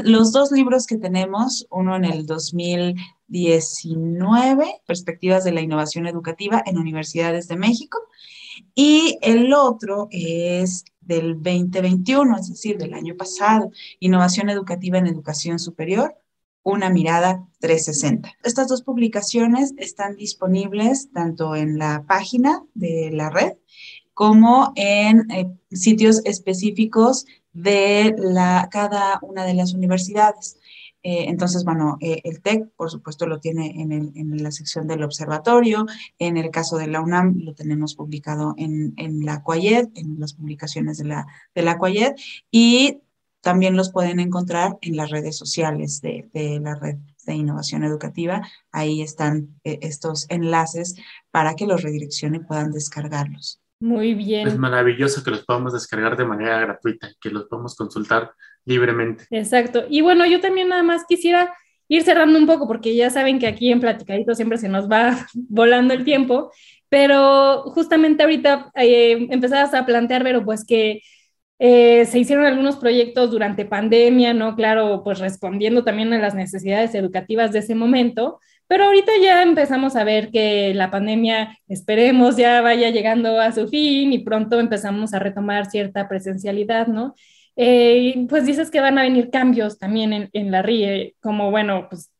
los 0.03 0.31
dos 0.31 0.51
libros 0.51 0.85
que 0.85 0.97
tenemos, 0.97 1.65
uno 1.71 1.95
en 1.95 2.05
el 2.05 2.27
2019, 2.27 4.81
Perspectivas 4.85 5.43
de 5.43 5.53
la 5.53 5.61
Innovación 5.61 6.05
Educativa 6.05 6.61
en 6.67 6.77
Universidades 6.77 7.47
de 7.47 7.57
México, 7.57 7.97
y 8.75 9.17
el 9.21 9.53
otro 9.53 10.07
es 10.11 10.85
del 11.01 11.35
2021, 11.35 12.37
es 12.37 12.49
decir, 12.49 12.77
del 12.77 12.93
año 12.93 13.15
pasado, 13.15 13.71
Innovación 13.99 14.49
Educativa 14.49 14.97
en 14.97 15.07
Educación 15.07 15.59
Superior, 15.59 16.15
una 16.63 16.89
mirada 16.89 17.45
360. 17.59 18.31
Estas 18.43 18.67
dos 18.67 18.83
publicaciones 18.83 19.73
están 19.77 20.15
disponibles 20.15 21.11
tanto 21.11 21.55
en 21.55 21.77
la 21.77 22.05
página 22.07 22.63
de 22.73 23.11
la 23.11 23.29
red 23.29 23.53
como 24.13 24.71
en 24.75 25.29
eh, 25.31 25.51
sitios 25.71 26.21
específicos 26.23 27.25
de 27.51 28.15
la, 28.17 28.69
cada 28.71 29.19
una 29.21 29.45
de 29.45 29.55
las 29.55 29.73
universidades. 29.73 30.57
Eh, 31.03 31.25
entonces, 31.27 31.65
bueno, 31.65 31.97
eh, 31.99 32.21
el 32.23 32.41
TEC, 32.41 32.69
por 32.75 32.89
supuesto, 32.89 33.27
lo 33.27 33.39
tiene 33.39 33.81
en, 33.81 34.43
la 34.43 34.51
sección 34.51 34.87
del 34.87 35.03
observatorio. 35.03 35.85
En 36.17 36.37
el 36.37 36.49
caso 36.49 36.77
de 36.77 36.87
la 36.87 37.01
UNAM, 37.01 37.39
lo 37.43 37.53
tenemos 37.53 37.95
publicado 37.95 38.55
en, 38.57 38.93
la 39.25 39.43
CUAYED, 39.43 39.89
en 39.95 40.19
las 40.19 40.33
publicaciones 40.33 40.97
de 40.97 41.05
la, 41.05 41.27
de 41.53 41.61
la 41.61 41.77
CUAYED. 41.77 42.13
Y 42.49 43.01
también 43.41 43.75
los 43.75 43.91
pueden 43.91 44.21
encontrar 44.21 44.77
en 44.81 44.95
las 44.95 45.09
redes 45.09 45.37
sociales 45.37 45.99
de, 46.01 46.29
la 46.61 46.75
red 46.75 46.95
de 47.25 47.35
innovación 47.35 47.83
educativa. 47.83 48.41
Ahí 48.71 49.01
están 49.01 49.59
eh, 49.65 49.79
estos 49.81 50.25
enlaces 50.29 50.95
para 51.31 51.55
que 51.55 51.67
los 51.67 51.83
redireccionen 51.83 52.41
y 52.41 52.45
puedan 52.45 52.71
descargarlos. 52.71 53.61
Muy 53.81 54.13
bien. 54.13 54.47
Es 54.47 54.57
maravilloso 54.57 55.25
que 55.25 55.31
los 55.31 55.43
podamos 55.43 55.73
descargar 55.73 56.15
de 56.15 56.23
manera 56.23 56.57
gratuita, 56.61 57.11
que 57.19 57.29
los 57.29 57.43
podamos 57.45 57.75
consultar 57.75 58.31
libremente. 58.65 59.25
Exacto. 59.31 59.85
Y 59.89 60.01
bueno, 60.01 60.25
yo 60.25 60.39
también 60.39 60.69
nada 60.69 60.83
más 60.83 61.03
quisiera 61.07 61.53
ir 61.87 62.03
cerrando 62.03 62.39
un 62.39 62.47
poco, 62.47 62.67
porque 62.67 62.95
ya 62.95 63.09
saben 63.09 63.39
que 63.39 63.47
aquí 63.47 63.71
en 63.71 63.79
Platicadito 63.79 64.35
siempre 64.35 64.57
se 64.57 64.69
nos 64.69 64.89
va 64.89 65.27
volando 65.33 65.93
el 65.93 66.03
tiempo, 66.03 66.51
pero 66.89 67.63
justamente 67.71 68.23
ahorita 68.23 68.71
eh, 68.75 69.27
empezabas 69.29 69.73
a 69.73 69.85
plantear, 69.85 70.23
pero 70.23 70.43
pues 70.45 70.65
que 70.65 71.01
eh, 71.59 72.05
se 72.05 72.19
hicieron 72.19 72.45
algunos 72.45 72.77
proyectos 72.77 73.31
durante 73.31 73.65
pandemia, 73.65 74.33
¿no? 74.33 74.55
Claro, 74.55 75.01
pues 75.03 75.19
respondiendo 75.19 75.83
también 75.83 76.11
a 76.13 76.19
las 76.19 76.35
necesidades 76.35 76.93
educativas 76.95 77.51
de 77.51 77.59
ese 77.59 77.75
momento, 77.75 78.39
pero 78.67 78.85
ahorita 78.85 79.11
ya 79.21 79.43
empezamos 79.43 79.95
a 79.95 80.03
ver 80.03 80.29
que 80.31 80.73
la 80.73 80.89
pandemia, 80.91 81.57
esperemos, 81.67 82.37
ya 82.37 82.61
vaya 82.61 82.89
llegando 82.89 83.39
a 83.39 83.51
su 83.51 83.67
fin 83.67 84.13
y 84.13 84.19
pronto 84.19 84.59
empezamos 84.59 85.13
a 85.13 85.19
retomar 85.19 85.67
cierta 85.67 86.07
presencialidad, 86.07 86.87
¿no? 86.87 87.15
Eh, 87.55 88.25
pues 88.29 88.45
dices 88.45 88.71
que 88.71 88.79
van 88.81 88.97
a 88.97 89.03
venir 89.03 89.29
cambios 89.29 89.77
también 89.77 90.29
en, 90.33 90.51
la 90.51 90.61
RIE, 90.61 91.15
como 91.21 91.51
bueno, 91.51 91.87
pues 91.89 92.11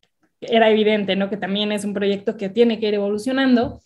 era 0.42 0.70
evidente, 0.70 1.16
¿no? 1.16 1.30
Que 1.30 1.38
también 1.38 1.72
es 1.72 1.86
un 1.86 1.94
proyecto 1.94 2.38
que 2.38 2.50
tiene 2.50 2.80
que 2.80 2.90
ir 2.90 2.94
evolucionando. 2.96 3.82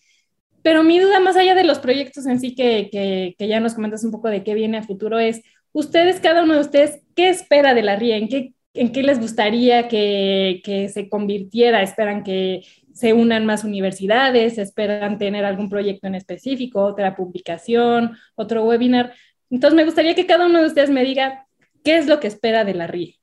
Pero 0.62 0.84
mi 0.84 1.00
duda, 1.00 1.20
más 1.20 1.38
allá 1.38 1.56
de 1.56 1.64
los 1.64 1.80
proyectos 1.80 2.26
en 2.26 2.40
sí, 2.40 2.54
que, 2.56 2.90
que, 3.38 3.48
ya 3.48 3.60
nos 3.60 3.76
comentas 3.76 4.04
un 4.04 4.12
poco 4.12 4.28
de 4.30 4.44
qué 4.44 4.54
viene 4.54 4.78
a 4.78 4.84
futuro, 4.84 5.20
es, 5.20 5.42
ustedes, 5.72 6.20
cada 6.20 6.44
uno 6.44 6.56
de 6.56 6.62
ustedes, 6.62 7.02
¿qué 7.16 7.30
espera 7.30 7.74
de 7.74 7.84
la 7.84 7.96
RIE? 7.96 8.18
¿En 8.18 8.28
qué, 8.28 8.54
en 8.74 8.92
qué 8.92 9.04
les 9.04 9.20
gustaría 9.20 9.88
que, 9.88 10.62
que 10.66 10.90
se 10.90 11.08
convirtiera? 11.10 11.82
¿Esperan 11.82 12.24
que 12.24 12.64
se 12.94 13.14
unan 13.14 13.46
más 13.46 13.64
universidades? 13.64 14.58
¿Esperan 14.58 15.18
tener 15.18 15.46
algún 15.46 15.70
proyecto 15.70 16.08
en 16.08 16.16
específico, 16.16 16.84
otra 16.84 17.16
publicación, 17.16 18.18
otro 18.36 18.66
webinar? 18.66 19.14
Entonces 19.50 19.76
me 19.76 19.86
gustaría 19.86 20.16
que 20.16 20.26
cada 20.26 20.46
uno 20.46 20.60
de 20.62 20.68
ustedes 20.68 20.90
me 20.90 21.04
diga 21.04 21.48
qué 21.84 21.98
es 21.98 22.08
lo 22.08 22.20
que 22.20 22.28
espera 22.28 22.66
de 22.66 22.74
la 22.74 22.88
RIE. 22.88 23.20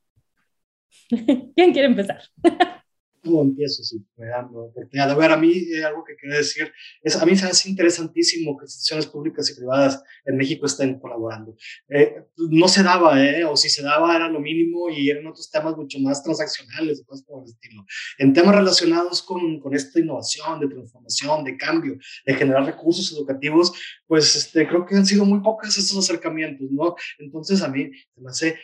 ¿Quién 1.56 1.72
quiere 1.72 1.86
empezar? 1.86 2.22
¿Cómo 3.24 3.42
empiezo? 3.42 3.82
Sí, 3.82 4.04
me 4.16 4.26
dan 4.26 4.50
la 4.52 4.60
oportunidad. 4.60 5.10
A 5.10 5.14
ver, 5.14 5.30
a 5.32 5.36
mí 5.38 5.50
eh, 5.50 5.82
algo 5.82 6.04
que 6.04 6.14
quería 6.14 6.36
decir 6.36 6.70
es, 7.02 7.16
a 7.16 7.24
mí 7.24 7.34
se 7.34 7.46
hace 7.46 7.70
interesantísimo 7.70 8.56
que 8.56 8.64
instituciones 8.64 9.06
públicas 9.06 9.50
y 9.50 9.54
privadas 9.54 10.02
en 10.26 10.36
México 10.36 10.66
estén 10.66 10.98
colaborando. 10.98 11.56
Eh, 11.88 12.22
no 12.36 12.68
se 12.68 12.82
daba, 12.82 13.24
eh, 13.24 13.44
o 13.44 13.56
si 13.56 13.70
se 13.70 13.82
daba 13.82 14.14
era 14.14 14.28
lo 14.28 14.40
mínimo 14.40 14.90
y 14.90 15.08
eran 15.08 15.26
otros 15.26 15.50
temas 15.50 15.74
mucho 15.76 15.98
más 16.00 16.22
transaccionales 16.22 17.00
y 17.00 17.04
por 17.04 17.42
el 17.42 17.48
estilo. 17.48 17.84
En 18.18 18.34
temas 18.34 18.54
relacionados 18.54 19.22
con, 19.22 19.58
con 19.58 19.74
esta 19.74 19.98
innovación, 19.98 20.60
de 20.60 20.68
transformación, 20.68 21.44
de 21.44 21.56
cambio, 21.56 21.96
de 22.26 22.34
generar 22.34 22.66
recursos 22.66 23.10
educativos, 23.12 23.72
pues 24.06 24.36
este, 24.36 24.68
creo 24.68 24.84
que 24.84 24.96
han 24.96 25.06
sido 25.06 25.24
muy 25.24 25.40
pocos 25.40 25.78
estos 25.78 25.96
acercamientos, 25.96 26.66
¿no? 26.70 26.94
Entonces 27.18 27.62
a 27.62 27.68
mí 27.68 27.90
se 28.14 28.20
me 28.20 28.28
hace 28.28 28.58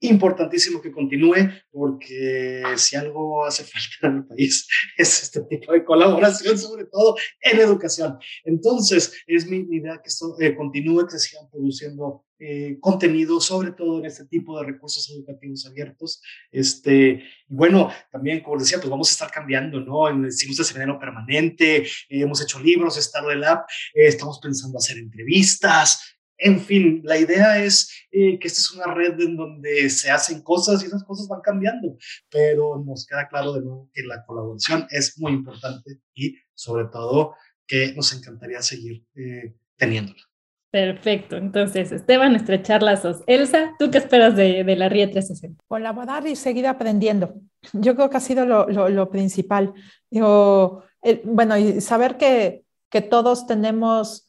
importantísimo 0.00 0.80
que 0.80 0.92
continúe 0.92 1.48
porque 1.70 2.62
si 2.76 2.96
algo 2.96 3.44
hace 3.44 3.64
falta 3.64 4.08
en 4.08 4.16
el 4.16 4.26
país 4.26 4.68
es 4.96 5.22
este 5.22 5.42
tipo 5.42 5.72
de 5.72 5.84
colaboración, 5.84 6.58
sobre 6.58 6.84
todo 6.84 7.16
en 7.40 7.60
educación. 7.60 8.18
Entonces, 8.44 9.12
es 9.26 9.46
mi, 9.46 9.66
idea 9.70 10.00
que 10.02 10.08
esto 10.08 10.36
eh, 10.40 10.54
continúe, 10.54 11.06
que 11.06 11.18
se 11.18 11.30
sigan 11.30 11.50
produciendo 11.50 12.24
eh, 12.38 12.76
contenido, 12.80 13.40
sobre 13.40 13.72
todo 13.72 13.98
en 13.98 14.06
este 14.06 14.26
tipo 14.26 14.58
de 14.58 14.66
recursos 14.66 15.08
educativos 15.10 15.66
abiertos. 15.66 16.20
Este, 16.50 17.24
bueno, 17.46 17.90
también, 18.12 18.42
como 18.42 18.58
decía, 18.58 18.78
pues 18.78 18.90
vamos 18.90 19.08
a 19.08 19.12
estar 19.12 19.30
cambiando, 19.30 19.80
¿no? 19.80 20.08
En, 20.08 20.26
hicimos 20.26 20.58
de 20.58 20.64
seminario 20.64 20.98
permanente, 20.98 21.78
eh, 21.78 21.88
hemos 22.10 22.42
hecho 22.42 22.60
libros, 22.60 22.98
está 22.98 23.20
el 23.32 23.42
app, 23.42 23.66
estamos 23.94 24.38
pensando 24.38 24.78
hacer 24.78 24.98
entrevistas, 24.98 26.15
en 26.38 26.60
fin, 26.60 27.00
la 27.04 27.18
idea 27.18 27.62
es 27.62 27.90
eh, 28.10 28.38
que 28.38 28.48
esta 28.48 28.60
es 28.60 28.70
una 28.72 28.92
red 28.92 29.18
en 29.20 29.36
donde 29.36 29.88
se 29.90 30.10
hacen 30.10 30.42
cosas 30.42 30.82
y 30.82 30.86
esas 30.86 31.04
cosas 31.04 31.28
van 31.28 31.40
cambiando, 31.40 31.96
pero 32.30 32.82
nos 32.84 33.06
queda 33.06 33.28
claro 33.28 33.52
de 33.54 33.62
nuevo 33.62 33.90
que 33.92 34.02
la 34.02 34.24
colaboración 34.24 34.86
es 34.90 35.18
muy 35.18 35.32
importante 35.32 36.00
y 36.14 36.36
sobre 36.54 36.86
todo 36.86 37.34
que 37.66 37.94
nos 37.94 38.12
encantaría 38.12 38.62
seguir 38.62 39.04
eh, 39.14 39.54
teniéndola. 39.76 40.22
Perfecto. 40.70 41.36
Entonces, 41.36 41.90
Esteban, 41.90 42.36
estrechar 42.36 42.82
lazos. 42.82 43.22
Elsa, 43.26 43.74
¿tú 43.78 43.90
qué 43.90 43.98
esperas 43.98 44.36
de, 44.36 44.62
la 44.76 44.88
RIE 44.90 45.06
360? 45.06 45.62
Colaborar 45.66 46.26
y 46.26 46.36
seguir 46.36 46.66
aprendiendo. 46.66 47.34
Yo 47.72 47.94
creo 47.94 48.10
que 48.10 48.16
ha 48.18 48.20
sido 48.20 48.44
lo, 48.44 49.10
principal. 49.10 49.72
Digo, 50.10 50.84
bueno, 51.24 51.56
y 51.56 51.80
saber 51.80 52.18
que, 52.18 52.64
que 52.90 53.00
todos 53.00 53.46
tenemos 53.46 54.25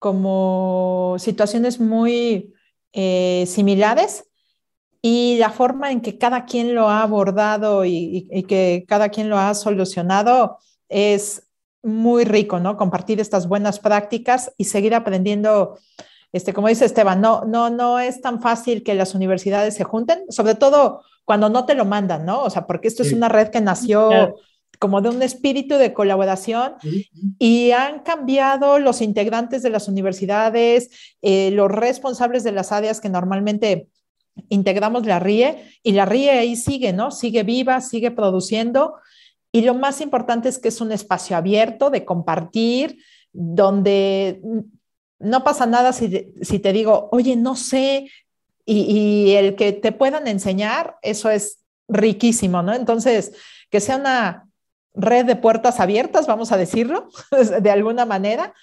como 0.00 1.16
situaciones 1.18 1.78
muy 1.78 2.54
eh, 2.92 3.44
similares 3.46 4.24
y 5.02 5.36
la 5.38 5.50
forma 5.50 5.92
en 5.92 6.00
que 6.00 6.18
cada 6.18 6.46
quien 6.46 6.74
lo 6.74 6.88
ha 6.88 7.02
abordado 7.02 7.84
y, 7.84 8.28
que 8.48 8.84
cada 8.88 9.10
quien 9.10 9.28
lo 9.28 9.38
ha 9.38 9.54
solucionado 9.54 10.58
es 10.88 11.46
muy 11.82 12.24
rico, 12.24 12.58
¿no? 12.58 12.76
Compartir 12.76 13.20
estas 13.20 13.46
buenas 13.46 13.78
prácticas 13.78 14.52
y 14.56 14.64
seguir 14.64 14.94
aprendiendo. 14.94 15.78
Este, 16.32 16.54
como 16.54 16.68
dice 16.68 16.86
Esteban, 16.86 17.20
no, 17.20 17.44
no, 17.44 17.70
no 17.70 18.00
es 18.00 18.20
tan 18.22 18.40
fácil 18.40 18.82
que 18.82 18.94
las 18.94 19.14
universidades 19.14 19.74
se 19.74 19.84
junten, 19.84 20.24
sobre 20.30 20.54
todo 20.54 21.02
cuando 21.24 21.50
no 21.50 21.66
te 21.66 21.74
lo 21.74 21.84
mandan, 21.84 22.24
¿no? 22.24 22.42
O 22.42 22.50
sea, 22.50 22.66
porque 22.66 22.88
esto 22.88 23.02
es 23.02 23.12
una 23.12 23.28
red 23.28 23.48
que 23.48 23.60
nació 23.60 24.34
como 24.78 25.02
de 25.02 25.10
un 25.10 25.22
espíritu 25.22 25.74
de 25.76 25.92
colaboración 25.92 26.74
y 27.38 27.72
han 27.72 28.00
cambiado 28.00 28.78
los 28.78 29.02
integrantes 29.02 29.62
de 29.62 29.70
las 29.70 29.88
universidades, 29.88 30.90
eh, 31.20 31.50
los 31.50 31.70
responsables 31.70 32.44
de 32.44 32.52
las 32.52 32.72
áreas 32.72 33.00
que 33.00 33.10
normalmente 33.10 33.88
integramos 34.48 35.04
la 35.04 35.18
RIE 35.18 35.58
y 35.82 35.92
la 35.92 36.06
RIE 36.06 36.30
ahí 36.30 36.56
sigue, 36.56 36.94
¿no? 36.94 37.10
Sigue 37.10 37.42
viva, 37.42 37.80
sigue 37.82 38.10
produciendo 38.10 38.94
y 39.52 39.62
lo 39.62 39.74
más 39.74 40.00
importante 40.00 40.48
es 40.48 40.58
que 40.58 40.68
es 40.68 40.80
un 40.80 40.92
espacio 40.92 41.36
abierto 41.36 41.90
de 41.90 42.04
compartir, 42.04 42.98
donde 43.32 44.40
no 45.18 45.44
pasa 45.44 45.66
nada 45.66 45.92
si, 45.92 46.08
te 46.08 46.72
digo, 46.72 47.08
oye, 47.12 47.36
no 47.36 47.56
sé, 47.56 48.10
y, 48.64 48.80
y 48.80 49.32
el 49.32 49.56
que 49.56 49.72
te 49.72 49.92
puedan 49.92 50.26
enseñar, 50.28 50.96
eso 51.02 51.28
es 51.30 51.58
riquísimo, 51.88 52.62
¿no? 52.62 52.72
Entonces, 52.72 53.32
que 53.68 53.80
sea 53.80 53.96
una 53.96 54.49
red 54.94 55.24
de 55.24 55.36
puertas 55.36 55.80
abiertas, 55.80 56.26
vamos 56.26 56.52
a 56.52 56.56
decirlo, 56.56 57.08
de 57.60 57.70
alguna 57.70 58.06
manera. 58.06 58.54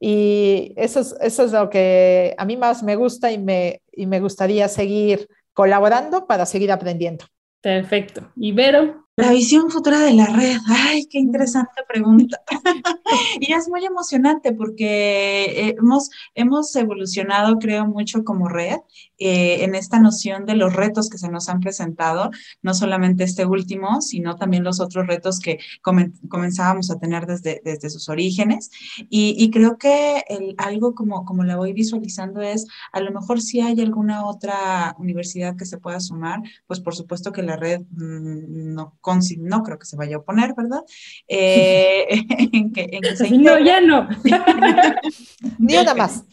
Y 0.00 0.74
eso 0.76 1.00
es, 1.00 1.14
eso 1.20 1.44
es 1.44 1.52
lo 1.52 1.70
que 1.70 2.34
a 2.36 2.44
mí 2.44 2.56
más 2.56 2.82
me 2.82 2.96
gusta 2.96 3.30
y 3.30 3.38
me, 3.38 3.82
y 3.92 4.06
me 4.06 4.20
gustaría 4.20 4.68
seguir 4.68 5.28
colaborando 5.52 6.26
para 6.26 6.46
seguir 6.46 6.72
aprendiendo. 6.72 7.24
Perfecto. 7.60 8.32
¿Y 8.34 8.52
Vero? 8.52 9.06
La 9.14 9.30
visión 9.30 9.70
futura 9.70 10.00
de 10.00 10.14
la 10.14 10.24
red. 10.24 10.56
Ay, 10.68 11.04
qué 11.04 11.18
interesante 11.18 11.82
pregunta. 11.86 12.40
y 13.40 13.52
es 13.52 13.68
muy 13.68 13.84
emocionante 13.84 14.54
porque 14.54 15.44
eh, 15.44 15.74
hemos, 15.78 16.08
hemos 16.34 16.74
evolucionado, 16.76 17.58
creo, 17.58 17.84
mucho 17.86 18.24
como 18.24 18.48
red 18.48 18.78
eh, 19.18 19.64
en 19.64 19.74
esta 19.74 20.00
noción 20.00 20.46
de 20.46 20.56
los 20.56 20.72
retos 20.72 21.10
que 21.10 21.18
se 21.18 21.28
nos 21.28 21.50
han 21.50 21.60
presentado, 21.60 22.30
no 22.62 22.72
solamente 22.72 23.24
este 23.24 23.44
último, 23.44 24.00
sino 24.00 24.36
también 24.36 24.64
los 24.64 24.80
otros 24.80 25.06
retos 25.06 25.40
que 25.40 25.58
comenzábamos 25.82 26.90
a 26.90 26.98
tener 26.98 27.26
desde, 27.26 27.60
desde 27.62 27.90
sus 27.90 28.08
orígenes. 28.08 28.70
Y, 29.10 29.50
creo 29.50 29.76
que 29.76 30.24
algo 30.56 30.94
como, 30.94 31.26
como 31.26 31.44
la 31.44 31.56
voy 31.56 31.74
visualizando 31.74 32.40
es, 32.40 32.66
a 32.92 33.00
lo 33.00 33.12
mejor 33.12 33.42
si 33.42 33.60
hay 33.60 33.78
alguna 33.82 34.24
otra 34.24 34.96
universidad 34.98 35.54
que 35.54 35.66
se 35.66 35.76
pueda 35.76 36.00
sumar, 36.00 36.40
pues 36.66 36.80
por 36.80 36.94
supuesto 36.94 37.30
que 37.30 37.42
la 37.42 37.56
red 37.56 37.82
mm, 37.90 38.72
no 38.72 38.96
no 39.38 39.62
creo 39.62 39.78
que 39.78 39.86
se 39.86 39.96
vaya 39.96 40.16
a 40.16 40.18
oponer, 40.20 40.54
¿verdad? 40.56 40.80
Eh, 41.28 42.24
en 42.52 42.72
que, 42.72 43.00
no, 43.38 43.58
ya 43.58 43.80
no. 43.80 44.08
Ni 45.58 45.76
una 45.76 45.94
más. 45.94 46.24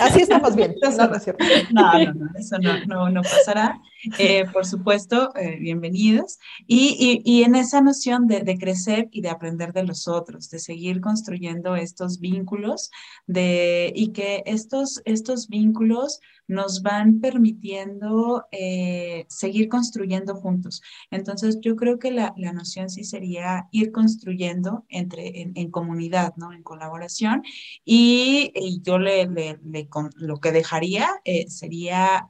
Así 0.00 0.22
estamos 0.22 0.56
bien. 0.56 0.74
No, 0.80 0.90
no, 0.90 2.04
no, 2.04 2.12
no, 2.14 2.30
eso 2.38 2.58
no, 2.58 3.10
no, 3.10 3.22
pasará. 3.22 3.78
Eh, 4.18 4.44
por 4.52 4.64
supuesto, 4.64 5.34
eh, 5.34 5.58
bienvenidos. 5.58 6.38
Y, 6.68 7.20
y, 7.24 7.42
en 7.42 7.56
esa 7.56 7.80
noción 7.80 8.28
de, 8.28 8.56
crecer 8.56 9.08
y 9.10 9.22
de 9.22 9.28
aprender 9.28 9.72
de 9.72 9.82
los 9.82 10.06
otros, 10.06 10.50
de 10.50 10.60
seguir 10.60 11.00
construyendo 11.00 11.74
estos 11.74 12.20
vínculos 12.20 12.90
de, 13.26 13.92
y 13.94 14.12
que 14.12 14.44
estos, 14.46 15.02
estos 15.04 15.48
vínculos 15.48 16.20
nos 16.46 16.82
van 16.82 17.20
permitiendo 17.20 18.46
eh, 18.52 19.26
seguir 19.28 19.68
construyendo 19.68 20.36
juntos. 20.36 20.80
Entonces, 21.10 21.58
yo 21.60 21.74
creo 21.74 21.98
que 21.98 22.12
la, 22.12 22.34
la 22.36 22.52
noción 22.52 22.90
sí 22.90 23.02
sería 23.02 23.66
ir 23.72 23.90
construyendo 23.90 24.84
entre, 24.88 25.50
en, 25.54 25.70
comunidad, 25.72 26.34
¿no? 26.36 26.52
En 26.52 26.62
colaboración. 26.62 27.42
Y, 27.84 28.52
yo 28.82 28.98
le, 28.98 29.26
le, 29.26 29.58
le, 29.64 29.88
lo 30.16 30.38
que 30.38 30.52
dejaría 30.52 31.08
sería 31.48 32.28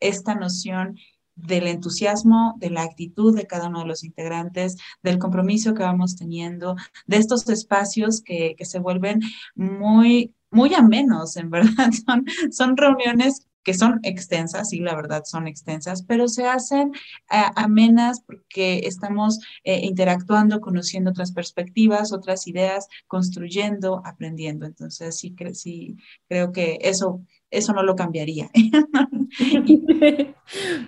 esta 0.00 0.34
noción 0.34 0.98
del 1.36 1.66
entusiasmo, 1.68 2.54
de 2.58 2.70
la 2.70 2.82
actitud 2.82 3.34
de 3.34 3.46
cada 3.46 3.68
uno 3.68 3.80
de 3.80 3.86
los 3.86 4.04
integrantes, 4.04 4.76
del 5.02 5.18
compromiso 5.18 5.74
que 5.74 5.82
vamos 5.82 6.16
teniendo, 6.16 6.76
de 7.06 7.16
estos 7.16 7.48
espacios 7.48 8.20
que, 8.22 8.54
que 8.56 8.64
se 8.64 8.78
vuelven 8.78 9.20
muy 9.54 10.34
muy 10.50 10.74
amenos, 10.74 11.36
en 11.36 11.50
verdad. 11.50 11.90
Son, 12.04 12.24
son 12.50 12.76
reuniones 12.76 13.46
que 13.62 13.74
son 13.74 14.00
extensas, 14.04 14.70
sí, 14.70 14.80
la 14.80 14.94
verdad 14.94 15.22
son 15.26 15.46
extensas, 15.46 16.02
pero 16.02 16.28
se 16.28 16.46
hacen 16.46 16.92
eh, 17.30 17.42
amenas 17.56 18.22
porque 18.26 18.80
estamos 18.84 19.38
eh, 19.64 19.80
interactuando, 19.82 20.60
conociendo 20.62 21.10
otras 21.10 21.32
perspectivas, 21.32 22.12
otras 22.12 22.46
ideas, 22.46 22.88
construyendo, 23.06 24.00
aprendiendo. 24.04 24.64
Entonces, 24.64 25.18
sí, 25.18 25.36
sí 25.52 25.96
creo 26.26 26.52
que 26.52 26.78
eso, 26.80 27.22
eso 27.50 27.74
no 27.74 27.82
lo 27.82 27.96
cambiaría. 27.96 28.50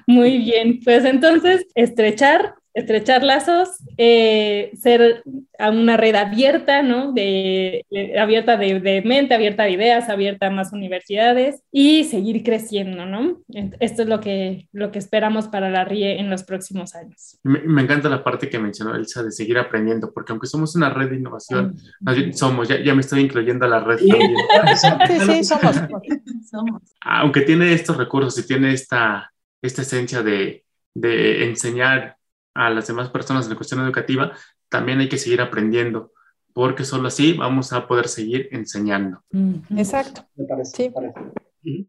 Muy 0.06 0.38
bien, 0.38 0.80
pues 0.84 1.04
entonces, 1.04 1.66
estrechar 1.74 2.54
estrechar 2.74 3.22
lazos, 3.22 3.68
eh, 3.98 4.72
ser 4.80 5.22
a 5.58 5.70
una 5.70 5.96
red 5.96 6.14
abierta, 6.14 6.82
¿no? 6.82 7.12
De, 7.12 7.84
abierta 8.18 8.56
de, 8.56 9.02
mente, 9.04 9.34
abierta 9.34 9.64
de 9.64 9.72
ideas, 9.72 10.08
abierta 10.08 10.46
a 10.46 10.50
más 10.50 10.72
universidades 10.72 11.62
y 11.70 12.04
seguir 12.04 12.42
creciendo, 12.42 13.04
¿no? 13.04 13.42
Esto 13.78 14.02
es 14.02 14.08
lo 14.08 14.20
que, 14.20 14.68
lo 14.72 14.90
que 14.90 14.98
esperamos 14.98 15.48
para 15.48 15.70
la 15.70 15.84
RIE 15.84 16.18
en 16.18 16.30
los 16.30 16.44
próximos 16.44 16.94
años. 16.94 17.38
Me, 17.42 17.82
encanta 17.82 18.08
la 18.08 18.24
parte 18.24 18.48
que 18.48 18.58
mencionó 18.58 18.94
Elsa 18.94 19.22
de 19.22 19.32
seguir 19.32 19.58
aprendiendo, 19.58 20.12
porque 20.12 20.32
aunque 20.32 20.46
somos 20.46 20.74
una 20.74 20.88
red 20.90 21.10
de 21.10 21.16
innovación, 21.16 21.76
somos, 22.32 22.68
ya, 22.68 22.80
ya, 22.82 22.94
me 22.94 23.02
estoy 23.02 23.20
incluyendo 23.20 23.66
a 23.66 23.68
la 23.68 23.80
red 23.80 23.98
también. 23.98 24.32
Sí, 25.06 25.18
sí, 25.20 25.44
somos. 25.44 25.76
somos. 26.50 26.82
Aunque 27.02 27.42
tiene 27.42 27.72
estos 27.72 27.96
recursos 27.96 28.38
y 28.38 28.46
tiene 28.46 28.72
esta, 28.72 29.32
esta 29.60 29.82
esencia 29.82 30.22
de, 30.22 30.64
de 30.94 31.44
enseñar 31.44 32.16
a 32.54 32.70
las 32.70 32.86
demás 32.86 33.10
personas 33.10 33.44
en 33.44 33.50
la 33.50 33.56
cuestión 33.56 33.80
educativa, 33.80 34.32
también 34.68 35.00
hay 35.00 35.08
que 35.08 35.18
seguir 35.18 35.40
aprendiendo, 35.40 36.12
porque 36.52 36.84
solo 36.84 37.08
así 37.08 37.34
vamos 37.34 37.72
a 37.72 37.86
poder 37.86 38.08
seguir 38.08 38.48
enseñando. 38.52 39.22
Exacto. 39.76 40.26
Me 40.34 40.44
parece, 40.44 40.92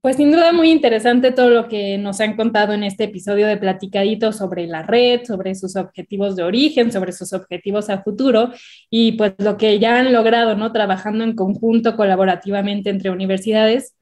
Pues 0.01 0.17
sin 0.17 0.31
duda 0.31 0.51
muy 0.53 0.69
interesante 0.69 1.31
todo 1.31 1.49
lo 1.49 1.67
que 1.67 1.97
nos 1.97 2.21
han 2.21 2.35
contado 2.35 2.73
en 2.73 2.83
este 2.83 3.05
episodio 3.05 3.47
de 3.47 3.57
Platicadito 3.57 4.31
sobre 4.31 4.67
la 4.67 4.83
red, 4.83 5.23
sobre 5.25 5.55
sus 5.55 5.75
objetivos 5.75 6.35
de 6.35 6.43
origen, 6.43 6.91
sobre 6.91 7.11
sus 7.11 7.33
objetivos 7.33 7.89
a 7.89 8.03
futuro 8.03 8.51
y 8.89 9.13
pues 9.13 9.33
lo 9.39 9.57
que 9.57 9.79
ya 9.79 9.97
han 9.97 10.13
logrado, 10.13 10.55
¿no? 10.55 10.71
Trabajando 10.71 11.23
en 11.23 11.35
conjunto, 11.35 11.95
colaborativamente 11.95 12.89
entre 12.89 13.09
universidades. 13.09 13.95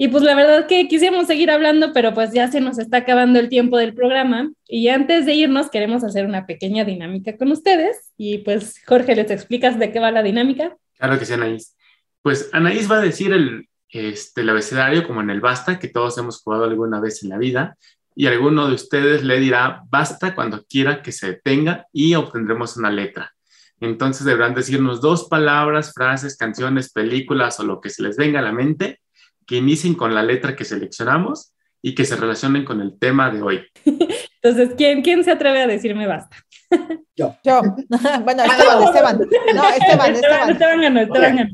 Y 0.00 0.08
pues 0.08 0.22
la 0.22 0.36
verdad 0.36 0.68
que 0.68 0.86
quisiéramos 0.86 1.26
seguir 1.26 1.50
hablando, 1.50 1.92
pero 1.92 2.14
pues 2.14 2.32
ya 2.32 2.48
se 2.48 2.60
nos 2.60 2.78
está 2.78 2.98
acabando 2.98 3.40
el 3.40 3.48
tiempo 3.48 3.76
del 3.76 3.94
programa. 3.94 4.52
Y 4.68 4.88
antes 4.88 5.26
de 5.26 5.34
irnos, 5.34 5.70
queremos 5.70 6.04
hacer 6.04 6.24
una 6.24 6.46
pequeña 6.46 6.84
dinámica 6.84 7.36
con 7.36 7.50
ustedes. 7.50 8.12
Y 8.16 8.38
pues, 8.38 8.80
Jorge, 8.86 9.16
¿les 9.16 9.28
explicas 9.32 9.76
de 9.76 9.90
qué 9.90 9.98
va 9.98 10.12
la 10.12 10.22
dinámica? 10.22 10.76
Claro 10.98 11.18
que 11.18 11.26
sí, 11.26 11.32
Anaís. 11.32 11.76
Pues 12.22 12.48
Anaís 12.52 12.88
va 12.88 12.98
a 12.98 13.02
decir 13.02 13.32
el, 13.32 13.68
este, 13.88 14.42
el 14.42 14.50
abecedario 14.50 15.04
como 15.04 15.20
en 15.20 15.30
el 15.30 15.40
basta, 15.40 15.80
que 15.80 15.88
todos 15.88 16.16
hemos 16.16 16.42
jugado 16.42 16.62
alguna 16.62 17.00
vez 17.00 17.24
en 17.24 17.30
la 17.30 17.38
vida, 17.38 17.76
y 18.14 18.26
alguno 18.26 18.68
de 18.68 18.74
ustedes 18.74 19.24
le 19.24 19.40
dirá 19.40 19.82
basta 19.90 20.32
cuando 20.36 20.64
quiera 20.64 21.02
que 21.02 21.10
se 21.10 21.26
detenga 21.26 21.86
y 21.92 22.14
obtendremos 22.14 22.76
una 22.76 22.90
letra. 22.90 23.32
Entonces 23.80 24.24
deberán 24.24 24.54
decirnos 24.54 25.00
dos 25.00 25.28
palabras, 25.28 25.92
frases, 25.92 26.36
canciones, 26.36 26.92
películas 26.92 27.58
o 27.58 27.64
lo 27.64 27.80
que 27.80 27.90
se 27.90 28.02
les 28.02 28.16
venga 28.16 28.38
a 28.38 28.42
la 28.42 28.52
mente 28.52 29.00
que 29.48 29.56
inicien 29.56 29.94
con 29.94 30.14
la 30.14 30.22
letra 30.22 30.54
que 30.54 30.66
seleccionamos 30.66 31.54
y 31.80 31.94
que 31.94 32.04
se 32.04 32.16
relacionen 32.16 32.66
con 32.66 32.82
el 32.82 32.98
tema 32.98 33.30
de 33.30 33.42
hoy. 33.42 33.62
Entonces, 34.42 34.74
¿quién, 34.76 35.00
quién 35.00 35.24
se 35.24 35.30
atreve 35.30 35.62
a 35.62 35.66
decirme 35.66 36.06
basta? 36.06 36.36
Yo. 37.16 37.34
Yo. 37.42 37.62
bueno, 38.24 38.44
Esteban, 38.44 38.82
Esteban. 38.84 39.18
No, 39.54 39.68
Esteban, 39.70 40.14
Esteban. 40.14 40.50
Esteban 40.50 40.80
ganó, 40.82 41.00
Esteban 41.00 41.36
ganó. 41.36 41.50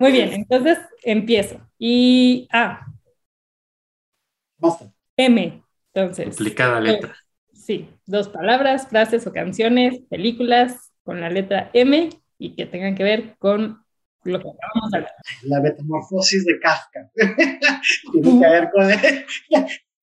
Muy 0.00 0.12
bien, 0.12 0.32
entonces 0.32 0.78
empiezo. 1.02 1.60
Y 1.78 2.48
A. 2.52 2.86
Basta. 4.58 4.92
M. 5.16 5.62
Entonces. 5.94 6.26
Complicada 6.26 6.80
letra. 6.80 7.14
Sí, 7.52 7.88
dos 8.04 8.28
palabras, 8.28 8.88
frases 8.88 9.26
o 9.26 9.32
canciones, 9.32 10.00
películas 10.10 10.92
con 11.04 11.20
la 11.20 11.30
letra 11.30 11.70
M 11.72 12.10
y 12.36 12.54
que 12.54 12.66
tengan 12.66 12.96
que 12.96 13.04
ver 13.04 13.36
con 13.38 13.84
lo 14.28 14.40
que 14.40 14.48
acabamos 14.48 14.90
de 14.90 14.98
hablar. 14.98 15.12
La 15.42 15.60
metamorfosis 15.60 16.44
de 16.44 16.58
Kafka. 16.60 17.10
Tiene 18.12 18.40
que 18.40 18.48
ver 18.48 18.70
con 18.72 18.82